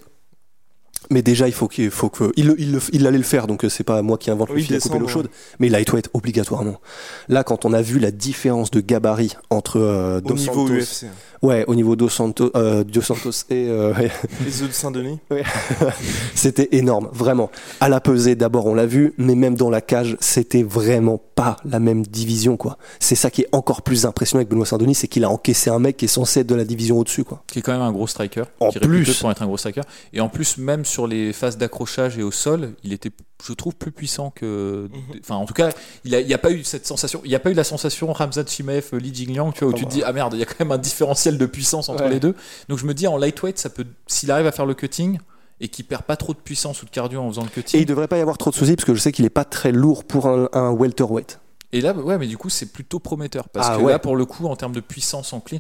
Mais 1.10 1.22
déjà, 1.22 1.48
il 1.48 1.54
faut 1.54 1.68
qu'il 1.68 1.90
faut 1.90 2.10
que 2.10 2.32
il, 2.36 2.54
il, 2.60 2.80
il 2.94 3.08
allait 3.08 3.18
le 3.18 3.24
faire. 3.24 3.48
Donc 3.48 3.66
euh, 3.66 3.70
c'est 3.70 3.84
pas 3.84 4.02
moi 4.02 4.18
qui 4.18 4.30
invente 4.30 4.50
le 4.50 4.60
fil 4.60 4.76
à 4.76 4.80
couper 4.80 5.00
l'eau 5.00 5.08
chaude. 5.08 5.30
Mais 5.60 5.70
lightweight 5.70 6.10
obligatoirement. 6.14 6.80
Là, 7.28 7.44
quand 7.44 7.66
on 7.66 7.74
a 7.74 7.82
vu 7.82 8.00
la 8.00 8.12
différence 8.12 8.70
de 8.72 8.80
gabarit 8.80 9.36
entre 9.50 9.80
euh, 9.80 10.18
Au 10.18 10.22
Dos 10.22 10.34
niveau 10.36 10.68
Santos, 10.68 10.74
UFC. 10.82 11.06
ouais, 11.42 11.64
au 11.68 11.76
niveau 11.76 11.96
Dos 11.96 12.10
Santos, 12.10 12.52
euh, 12.56 12.84
Dos 12.84 13.02
Santos 13.02 13.32
et 13.50 13.68
euh, 13.70 13.94
Les 14.46 14.62
œufs 14.62 14.70
de 14.70 14.74
Saint-Denis. 14.74 15.20
C'était 16.36 16.70
énorme, 16.74 17.10
vraiment. 17.12 17.50
À 17.80 17.90
la 17.90 18.00
pesée, 18.02 18.36
d'abord, 18.36 18.66
on 18.68 18.76
l'a 18.76 18.86
vu, 18.86 19.14
mais 19.18 19.36
même 19.36 19.56
dans 19.56 19.70
la 19.70 19.82
cage, 19.82 20.18
c'était 20.20 20.64
vraiment 20.64 21.22
pas 21.40 21.56
la 21.64 21.80
même 21.80 22.06
division, 22.06 22.58
quoi. 22.58 22.78
C'est 23.00 23.16
ça 23.16 23.32
qui 23.32 23.44
est 23.44 23.48
encore 23.54 23.82
plus 23.82 24.06
impressionnant 24.06 24.40
avec 24.40 24.50
Benoît 24.50 24.66
Saint-Denis, 24.66 24.96
c'est 24.96 25.08
qu'il 25.08 25.24
a 25.24 25.30
encaissé 25.30 25.70
un 25.70 25.80
mec 25.80 25.96
qui 25.96 26.04
est 26.04 26.10
censé 26.10 26.42
être 26.42 26.48
de 26.48 26.56
la 26.56 26.66
division 26.66 27.00
au-dessus, 27.00 27.24
quoi. 27.24 27.44
qui 27.48 27.60
est 27.60 27.62
quand 27.62 27.72
même 27.72 27.82
un 27.82 27.94
gros 27.94 28.08
striker. 28.08 28.44
En 28.60 28.72
qui 28.72 28.80
plus. 28.80 29.20
pour 29.20 29.32
être 29.32 29.42
un 29.42 29.46
gros 29.48 29.56
striker. 29.58 29.84
Et 30.12 30.20
en 30.20 30.28
plus, 30.28 30.58
même 30.58 30.84
sur 30.84 31.08
les 31.08 31.32
phases 31.32 31.58
d'accrochage 31.58 32.18
et 32.18 32.24
au 32.24 32.32
sol, 32.32 32.74
il 32.84 32.92
était, 32.92 33.12
je 33.48 33.54
trouve, 33.54 33.74
plus 33.76 33.94
puissant 33.94 34.32
que. 34.32 34.90
Mhm. 34.92 35.20
Enfin, 35.22 35.36
en 35.36 35.46
tout 35.46 35.54
cas, 35.54 35.70
il 36.04 36.12
n'y 36.12 36.34
a, 36.34 36.38
pas 36.38 36.52
eu 36.52 36.66
cette 36.66 36.86
sensation. 36.86 37.22
Il 37.24 37.30
n'y 37.30 37.36
a 37.36 37.40
pas 37.40 37.52
eu 37.52 37.54
la 37.56 37.64
sensation 37.64 38.12
Ramzat 38.12 38.46
Chimaev, 38.46 38.90
Li 38.98 39.16
Jingliang, 39.16 39.54
tu 39.54 39.64
vois, 39.64 39.74
où 39.74 39.78
tu 39.78 39.86
te 39.86 39.90
dis, 39.90 40.04
ah 40.04 40.12
merde, 40.12 40.34
il 40.34 40.40
y 40.40 40.44
a 40.44 40.46
quand 40.46 40.60
même 40.60 40.74
un 40.74 40.78
différentiel 40.78 41.38
de 41.38 41.46
puissance 41.46 41.88
entre 41.88 42.04
Ouais. 42.04 42.10
les 42.10 42.20
deux. 42.20 42.36
Donc 42.68 42.80
je 42.80 42.86
me 42.86 42.94
dis, 42.94 43.08
en 43.08 43.16
lightweight, 43.16 43.58
ça 43.58 43.70
peut, 43.70 43.86
s'il 44.08 44.30
arrive 44.30 44.48
à 44.48 44.52
faire 44.52 44.66
le 44.66 44.74
cutting 44.74 45.20
et 45.62 45.68
qu'il 45.68 45.86
perd 45.86 46.04
pas 46.04 46.16
trop 46.18 46.34
de 46.34 46.40
puissance 46.40 46.82
ou 46.82 46.86
de 46.86 46.90
cardio 46.92 47.20
en 47.22 47.30
faisant 47.30 47.44
le 47.44 47.50
Et 47.50 47.52
cutting. 47.52 47.80
il 47.82 47.86
devrait 47.86 48.08
pas 48.08 48.18
y 48.18 48.22
avoir 48.22 48.38
trop 48.38 48.50
de 48.52 48.56
soucis, 48.56 48.76
parce 48.76 48.86
que 48.86 48.94
je 48.96 49.00
sais 49.00 49.12
qu'il 49.12 49.26
est 49.26 49.30
pas 49.30 49.46
très 49.46 49.72
lourd 49.72 50.04
pour 50.06 50.28
un, 50.28 50.50
un 50.54 50.72
welterweight. 50.72 51.40
Et 51.72 51.82
là, 51.82 51.94
ouais, 51.94 52.18
mais 52.18 52.28
du 52.28 52.38
coup, 52.38 52.50
c'est 52.50 52.72
plutôt 52.72 53.00
prometteur. 53.00 53.50
Parce 53.50 53.68
Ah 53.70 53.78
que 53.78 53.82
ouais. 53.84 53.92
là, 53.92 54.00
pour 54.00 54.16
le 54.16 54.26
coup, 54.26 54.48
en 54.48 54.56
termes 54.56 54.74
de 54.74 54.80
puissance 54.80 55.34
en 55.34 55.40
clean, 55.40 55.60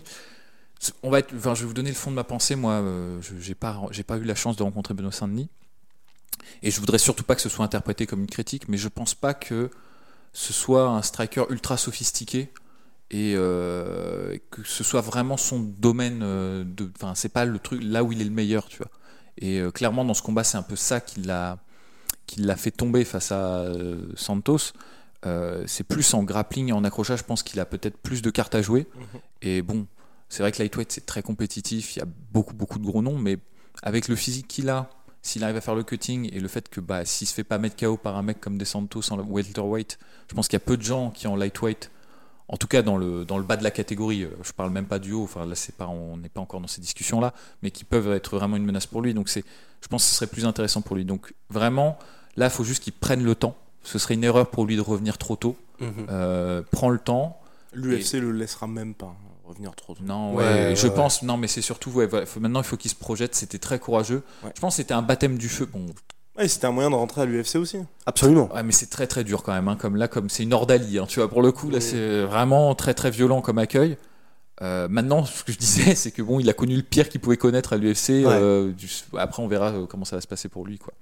On 1.03 1.09
va 1.09 1.19
être, 1.19 1.33
enfin, 1.35 1.53
je 1.55 1.61
vais 1.61 1.67
vous 1.67 1.73
donner 1.73 1.89
le 1.89 1.95
fond 1.95 2.09
de 2.09 2.15
ma 2.15 2.23
pensée. 2.23 2.55
Moi, 2.55 2.71
euh, 2.73 3.19
j'ai 3.39 3.53
pas, 3.55 3.81
j'ai 3.91 4.03
pas 4.03 4.17
eu 4.17 4.23
la 4.23 4.35
chance 4.35 4.55
de 4.55 4.63
rencontrer 4.63 4.93
Benoît 4.93 5.11
Saint-Denis, 5.11 5.49
et 6.63 6.71
je 6.71 6.79
voudrais 6.79 6.97
surtout 6.97 7.23
pas 7.23 7.35
que 7.35 7.41
ce 7.41 7.49
soit 7.49 7.65
interprété 7.65 8.07
comme 8.07 8.21
une 8.21 8.27
critique, 8.27 8.67
mais 8.69 8.77
je 8.77 8.87
pense 8.87 9.13
pas 9.13 9.33
que 9.33 9.69
ce 10.33 10.53
soit 10.53 10.87
un 10.87 11.01
striker 11.01 11.43
ultra 11.49 11.75
sophistiqué 11.77 12.51
et 13.11 13.33
euh, 13.35 14.37
que 14.51 14.63
ce 14.63 14.83
soit 14.83 15.01
vraiment 15.01 15.35
son 15.37 15.59
domaine. 15.59 16.21
euh, 16.23 16.63
de, 16.65 16.89
enfin, 16.95 17.13
c'est 17.15 17.29
pas 17.29 17.45
le 17.45 17.59
truc 17.59 17.81
là 17.83 18.03
où 18.03 18.11
il 18.11 18.21
est 18.21 18.25
le 18.25 18.29
meilleur, 18.31 18.67
tu 18.67 18.77
vois. 18.77 18.89
Et 19.39 19.59
euh, 19.59 19.71
clairement, 19.71 20.05
dans 20.05 20.13
ce 20.13 20.21
combat, 20.21 20.43
c'est 20.43 20.57
un 20.57 20.63
peu 20.63 20.75
ça 20.75 20.99
qui 20.99 21.21
l'a, 21.21 21.57
qui 22.27 22.41
l'a 22.41 22.55
fait 22.55 22.71
tomber 22.71 23.05
face 23.05 23.31
à 23.31 23.59
euh, 23.59 24.01
Santos. 24.15 24.73
Euh, 25.25 25.63
c'est 25.65 25.83
plus 25.83 26.13
en 26.13 26.23
grappling 26.23 26.69
et 26.69 26.71
en 26.71 26.83
accrochage, 26.83 27.19
je 27.19 27.23
pense 27.23 27.43
qu'il 27.43 27.59
a 27.59 27.65
peut-être 27.65 27.97
plus 27.97 28.21
de 28.21 28.29
cartes 28.29 28.55
à 28.55 28.61
jouer. 28.61 28.87
Et 29.41 29.61
bon, 29.61 29.87
c'est 30.29 30.43
vrai 30.43 30.51
que 30.51 30.59
lightweight 30.59 30.91
c'est 30.91 31.05
très 31.05 31.21
compétitif, 31.23 31.95
il 31.95 31.99
y 31.99 32.01
a 32.01 32.07
beaucoup 32.31 32.53
beaucoup 32.53 32.79
de 32.79 32.85
gros 32.85 33.01
noms, 33.01 33.17
mais 33.17 33.37
avec 33.83 34.07
le 34.07 34.15
physique 34.15 34.47
qu'il 34.47 34.69
a, 34.69 34.89
s'il 35.21 35.43
arrive 35.43 35.57
à 35.57 35.61
faire 35.61 35.75
le 35.75 35.83
cutting 35.83 36.29
et 36.33 36.39
le 36.39 36.47
fait 36.47 36.69
que 36.69 36.79
bah, 36.79 37.03
s'il 37.03 37.27
se 37.27 37.33
fait 37.33 37.43
pas 37.43 37.57
mettre 37.57 37.75
KO 37.75 37.97
par 37.97 38.15
un 38.15 38.21
mec 38.21 38.39
comme 38.39 38.57
Des 38.57 38.65
Santos 38.65 39.11
en 39.11 39.19
welterweight, 39.19 39.99
je 40.29 40.35
pense 40.35 40.47
qu'il 40.47 40.55
y 40.55 40.61
a 40.61 40.65
peu 40.65 40.77
de 40.77 40.83
gens 40.83 41.11
qui 41.11 41.27
en 41.27 41.35
lightweight, 41.35 41.91
en 42.49 42.57
tout 42.57 42.67
cas 42.67 42.81
dans 42.81 42.97
le, 42.97 43.23
dans 43.25 43.37
le 43.37 43.43
bas 43.43 43.55
de 43.57 43.63
la 43.63 43.71
catégorie, 43.71 44.23
euh, 44.23 44.29
je 44.43 44.51
parle 44.51 44.71
même 44.71 44.85
pas 44.87 44.99
du 44.99 45.13
haut, 45.13 45.23
enfin 45.23 45.45
là 45.45 45.55
c'est 45.55 45.75
pas, 45.75 45.87
on 45.87 46.17
n'est 46.17 46.29
pas 46.29 46.41
encore 46.41 46.59
dans 46.59 46.67
ces 46.67 46.81
discussions 46.81 47.21
là, 47.21 47.33
mais 47.63 47.71
qui 47.71 47.83
peuvent 47.85 48.11
être 48.11 48.35
vraiment 48.37 48.57
une 48.57 48.65
menace 48.65 48.87
pour 48.87 49.01
lui. 49.01 49.13
Donc 49.13 49.29
c'est, 49.29 49.45
je 49.81 49.87
pense 49.87 50.03
que 50.03 50.09
ce 50.09 50.15
serait 50.15 50.27
plus 50.27 50.45
intéressant 50.45 50.81
pour 50.81 50.95
lui. 50.97 51.05
Donc 51.05 51.33
vraiment, 51.49 51.97
là 52.35 52.47
il 52.47 52.51
faut 52.51 52.63
juste 52.65 52.83
qu'il 52.83 52.93
prenne 52.93 53.23
le 53.23 53.35
temps. 53.35 53.55
Ce 53.83 53.97
serait 53.99 54.15
une 54.15 54.23
erreur 54.25 54.49
pour 54.49 54.65
lui 54.65 54.75
de 54.75 54.81
revenir 54.81 55.17
trop 55.17 55.35
tôt. 55.37 55.55
Mhm. 55.79 56.07
Euh, 56.09 56.61
prends 56.71 56.89
le 56.89 56.99
temps. 56.99 57.39
L'UFC 57.71 58.13
le 58.15 58.31
laissera 58.33 58.67
même 58.67 58.93
pas 58.93 59.05
hein, 59.05 59.15
revenir 59.45 59.73
trop 59.75 59.93
tôt. 59.95 60.03
Non, 60.03 60.33
Ouais, 60.35 60.73
je 60.75 60.87
ouais. 60.87 60.93
pense. 60.93 61.21
Non, 61.23 61.37
mais 61.37 61.47
c'est 61.47 61.61
surtout, 61.61 61.91
ouais, 61.91 62.07
voilà, 62.07 62.25
faut- 62.25 62.39
maintenant 62.41 62.59
il 62.61 62.65
faut 62.65 62.75
qu'il 62.77 62.91
se 62.91 62.95
projette. 62.95 63.35
C'était 63.35 63.59
très 63.59 63.79
courageux. 63.79 64.23
Ouais. 64.43 64.51
Je 64.55 64.59
pense 64.59 64.73
que 64.73 64.77
c'était 64.77 64.93
un 64.95 65.01
baptême 65.03 65.37
du 65.37 65.47
feu. 65.49 65.65
Bon, 65.65 65.85
Ouais, 66.39 66.47
c'était 66.47 66.65
un 66.67 66.71
moyen 66.71 66.89
de 66.89 66.95
rentrer 66.95 67.21
à 67.21 67.25
l'UFC 67.25 67.57
aussi. 67.57 67.77
Absolument. 68.05 68.49
ouais, 68.55 68.63
mais 68.63 68.71
c'est 68.71 68.89
très 68.89 69.07
très 69.07 69.23
dur 69.23 69.43
quand 69.43 69.53
même. 69.53 69.67
hein, 69.67 69.75
comme 69.79 69.95
là, 69.97 70.07
comme 70.07 70.29
c'est 70.29 70.43
une 70.43 70.53
ordalie. 70.53 70.97
hein, 70.97 71.05
tu 71.07 71.19
vois, 71.19 71.29
pour 71.29 71.41
le 71.41 71.51
coup, 71.51 71.69
là, 71.69 71.77
Oui. 71.77 71.81
c'est 71.83 72.21
vraiment 72.23 72.73
très 72.75 72.93
très 72.93 73.11
violent 73.11 73.41
comme 73.41 73.57
accueil. 73.57 73.97
Euh, 74.61 74.87
maintenant, 74.89 75.23
ce 75.25 75.43
que 75.43 75.51
je 75.51 75.57
disais, 75.57 75.95
c'est 75.95 76.11
que 76.11 76.21
bon, 76.21 76.39
il 76.39 76.49
a 76.49 76.53
connu 76.53 76.75
le 76.75 76.81
pire 76.81 77.09
qu'il 77.09 77.19
pouvait 77.21 77.37
connaître 77.37 77.73
à 77.73 77.77
l'UFC. 77.77 78.23
euh, 78.25 78.71
du- 78.71 78.87
après, 79.17 79.43
on 79.43 79.47
verra 79.47 79.67
euh, 79.71 79.85
comment 79.85 80.05
ça 80.05 80.15
va 80.15 80.21
se 80.21 80.27
passer 80.27 80.47
pour 80.49 80.65
lui, 80.65 80.77
quoi. 80.79 80.93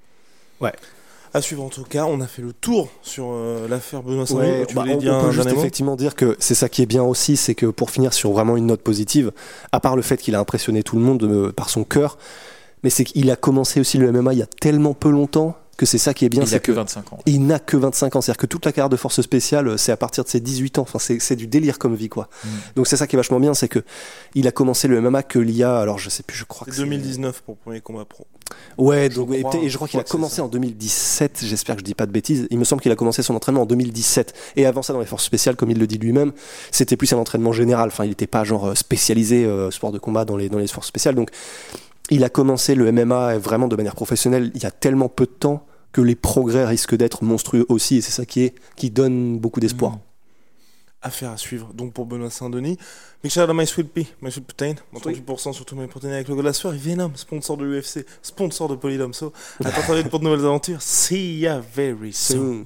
À 1.33 1.41
suivre 1.41 1.61
en 1.61 1.69
tout 1.69 1.83
cas, 1.83 2.05
on 2.05 2.21
a 2.21 2.25
fait 2.25 2.41
le 2.41 2.53
tour 2.53 2.89
sur 3.03 3.27
euh, 3.31 3.67
l'affaire 3.67 4.01
Benoît 4.01 4.25
Saint-Denis. 4.25 4.49
Ouais, 4.59 4.65
tu 4.65 4.73
bah, 4.75 4.81
voulais 4.81 4.95
on, 4.95 4.97
dire 4.97 5.13
on 5.13 5.25
peut 5.25 5.31
juste 5.31 5.49
effectivement 5.49 5.95
dire 5.97 6.15
que 6.15 6.37
c'est 6.39 6.55
ça 6.55 6.69
qui 6.69 6.81
est 6.81 6.85
bien 6.85 7.03
aussi, 7.03 7.35
c'est 7.35 7.53
que 7.53 7.65
pour 7.65 7.91
finir 7.91 8.13
sur 8.13 8.31
vraiment 8.31 8.55
une 8.57 8.65
note 8.67 8.81
positive, 8.81 9.31
à 9.73 9.79
part 9.81 9.97
le 9.97 10.01
fait 10.01 10.17
qu'il 10.17 10.35
a 10.35 10.39
impressionné 10.39 10.83
tout 10.83 10.95
le 10.95 11.01
monde 11.01 11.21
euh, 11.23 11.51
par 11.51 11.69
son 11.69 11.83
cœur, 11.83 12.17
mais 12.87 12.89
c'est 12.89 13.03
qu'il 13.03 13.29
a 13.31 13.35
commencé 13.35 13.81
aussi 13.81 13.97
le 13.97 14.09
MMA 14.13 14.31
il 14.31 14.39
y 14.39 14.41
a 14.41 14.45
tellement 14.45 14.93
peu 14.93 15.09
longtemps 15.09 15.57
que 15.75 15.85
c'est 15.85 15.97
ça 15.97 16.13
qui 16.13 16.23
est 16.25 16.29
bien, 16.29 16.41
il 16.41 16.45
a 16.45 16.47
c'est 16.47 16.59
que 16.61 16.67
que 16.67 16.71
25 16.71 17.11
ans. 17.13 17.19
il 17.25 17.45
n'a 17.45 17.59
que 17.59 17.75
25 17.77 18.15
ans, 18.15 18.21
c'est-à-dire 18.21 18.37
que 18.39 18.45
toute 18.47 18.65
la 18.65 18.71
carrière 18.71 18.89
de 18.89 18.95
force 18.95 19.21
spéciale, 19.21 19.67
euh, 19.67 19.77
c'est 19.77 19.91
à 19.91 19.97
partir 19.97 20.23
de 20.23 20.29
ses 20.29 20.39
18 20.39 20.79
ans. 20.79 20.81
Enfin, 20.83 20.97
c'est 20.97 21.35
du 21.35 21.45
délire 21.45 21.77
comme 21.77 21.93
vie, 21.95 22.09
quoi. 22.09 22.29
Mm. 22.43 22.47
Donc 22.77 22.87
c'est 22.87 22.97
ça 22.97 23.05
qui 23.05 23.15
est 23.15 23.19
vachement 23.19 23.39
bien, 23.39 23.53
c'est 23.53 23.67
que 23.67 23.83
il 24.33 24.47
a 24.47 24.51
commencé 24.51 24.87
le 24.87 24.99
MMA 25.01 25.21
que 25.21 25.37
l'il 25.37 25.55
y 25.55 25.63
a, 25.63 25.77
alors 25.77 25.99
je 25.99 26.09
sais 26.09 26.23
plus, 26.23 26.35
je 26.35 26.45
crois 26.45 26.65
que 26.65 26.73
C'est 26.73 26.81
2019 26.81 27.41
pour 27.41 27.55
le 27.55 27.59
premier 27.63 27.81
combat 27.81 28.05
pro. 28.05 28.25
Ouais, 28.79 29.07
Je 29.11 29.17
donc, 29.17 29.31
et, 29.35 29.43
crois- 29.43 29.59
et 29.61 29.69
je 29.69 29.75
crois 29.75 29.87
qu'il 29.87 29.99
a 29.99 30.03
commencé 30.03 30.41
en 30.41 30.47
2017, 30.47 31.41
j'espère 31.43 31.75
que 31.75 31.81
je 31.81 31.85
dis 31.85 31.93
pas 31.93 32.07
de 32.07 32.11
bêtises. 32.11 32.47
Il 32.49 32.57
me 32.57 32.63
semble 32.63 32.81
qu'il 32.81 32.91
a 32.91 32.95
commencé 32.95 33.21
son 33.21 33.35
entraînement 33.35 33.61
en 33.61 33.65
2017. 33.67 34.33
Et 34.55 34.65
avant 34.65 34.81
ça, 34.81 34.93
dans 34.93 34.99
les 34.99 35.05
forces 35.05 35.25
spéciales, 35.25 35.55
comme 35.57 35.69
il 35.69 35.77
le 35.77 35.85
dit 35.85 35.99
lui-même, 35.99 36.31
c'était 36.71 36.97
plus 36.97 37.13
un 37.13 37.17
entraînement 37.17 37.51
général. 37.51 37.89
Enfin, 37.89 38.05
il 38.05 38.09
n'était 38.09 38.25
pas 38.25 38.43
genre 38.45 38.69
euh, 38.69 38.73
spécialisé 38.73 39.45
euh, 39.45 39.69
sport 39.69 39.91
de 39.91 39.99
combat 39.99 40.25
dans 40.25 40.37
les, 40.37 40.49
dans 40.49 40.57
les 40.57 40.65
forces 40.65 40.87
spéciales. 40.87 41.13
Donc, 41.13 41.29
il 42.09 42.23
a 42.23 42.29
commencé 42.29 42.75
le 42.75 42.91
MMA 42.91 43.37
vraiment 43.37 43.67
de 43.67 43.75
manière 43.75 43.95
professionnelle 43.95 44.51
il 44.55 44.63
y 44.63 44.65
a 44.65 44.71
tellement 44.71 45.09
peu 45.09 45.25
de 45.25 45.31
temps 45.31 45.65
que 45.91 46.01
les 46.01 46.15
progrès 46.15 46.65
risquent 46.65 46.95
d'être 46.95 47.23
monstrueux 47.23 47.65
aussi. 47.69 47.97
Et 47.97 48.01
c'est 48.01 48.11
ça 48.11 48.25
qui, 48.25 48.43
est, 48.43 48.55
qui 48.75 48.91
donne 48.91 49.39
beaucoup 49.39 49.59
d'espoir. 49.59 49.93
Mm. 49.93 49.99
Affaire 51.01 51.31
à 51.31 51.37
suivre. 51.37 51.73
Donc 51.73 51.93
pour 51.93 52.05
Benoît 52.05 52.29
Saint-Denis. 52.29 52.77
Big 53.23 53.31
shout 53.31 53.41
out 53.41 53.49
à 53.49 53.53
My 53.53 53.65
Sweet 53.65 53.91
Pea, 53.93 54.07
My 54.21 54.31
Sweet 54.31 54.45
Protein. 54.45 54.75
Mon 54.91 54.99
38% 54.99 55.53
sur 55.53 55.65
tous 55.65 55.75
mes 55.75 55.87
protéines 55.87 56.13
avec 56.13 56.27
le 56.27 56.35
goût 56.35 56.41
de 56.41 56.47
la 56.47 56.71
Venom, 56.71 57.11
sponsor 57.15 57.57
de 57.57 57.65
l'UFC, 57.65 58.05
sponsor 58.21 58.69
de 58.69 58.75
Polydomso. 58.75 59.31
Attends, 59.63 59.81
très 59.81 60.01
vite 60.01 60.09
pour 60.09 60.19
de 60.19 60.25
nouvelles 60.25 60.45
aventures. 60.45 60.81
See 60.81 61.39
ya 61.39 61.59
very 61.59 62.13
soon. 62.13 62.65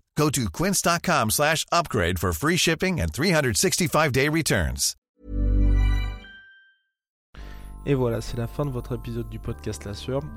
Go 0.15 0.29
to 0.29 0.49
quince.com 0.49 1.31
slash 1.31 1.65
upgrade 1.71 2.19
for 2.19 2.33
free 2.33 2.57
shipping 2.57 2.99
and 2.99 3.11
365-day 3.11 4.29
returns. 4.29 4.95
Et 7.87 7.95
voilà, 7.95 8.21
c'est 8.21 8.37
la 8.37 8.45
fin 8.45 8.63
de 8.63 8.69
votre 8.69 8.93
épisode 8.93 9.27
du 9.29 9.39
podcast 9.39 9.85
La. 9.85 9.93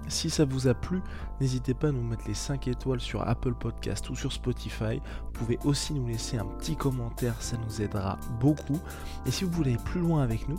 Si 0.08 0.30
ça 0.30 0.46
vous 0.46 0.66
a 0.66 0.72
plu, 0.72 1.02
n'hésitez 1.40 1.74
pas 1.74 1.88
à 1.88 1.92
nous 1.92 2.02
mettre 2.02 2.26
les 2.26 2.32
5 2.32 2.68
étoiles 2.68 3.00
sur 3.00 3.28
Apple 3.28 3.52
Podcast 3.52 4.08
ou 4.08 4.16
sur 4.16 4.32
Spotify. 4.32 5.02
Vous 5.24 5.32
pouvez 5.32 5.58
aussi 5.64 5.92
nous 5.92 6.08
laisser 6.08 6.38
un 6.38 6.46
petit 6.46 6.74
commentaire, 6.74 7.34
ça 7.40 7.58
nous 7.58 7.82
aidera 7.82 8.18
beaucoup. 8.40 8.80
Et 9.26 9.30
si 9.30 9.44
vous 9.44 9.50
voulez 9.50 9.74
aller 9.74 9.82
plus 9.84 10.00
loin 10.00 10.22
avec 10.22 10.48
nous, 10.48 10.58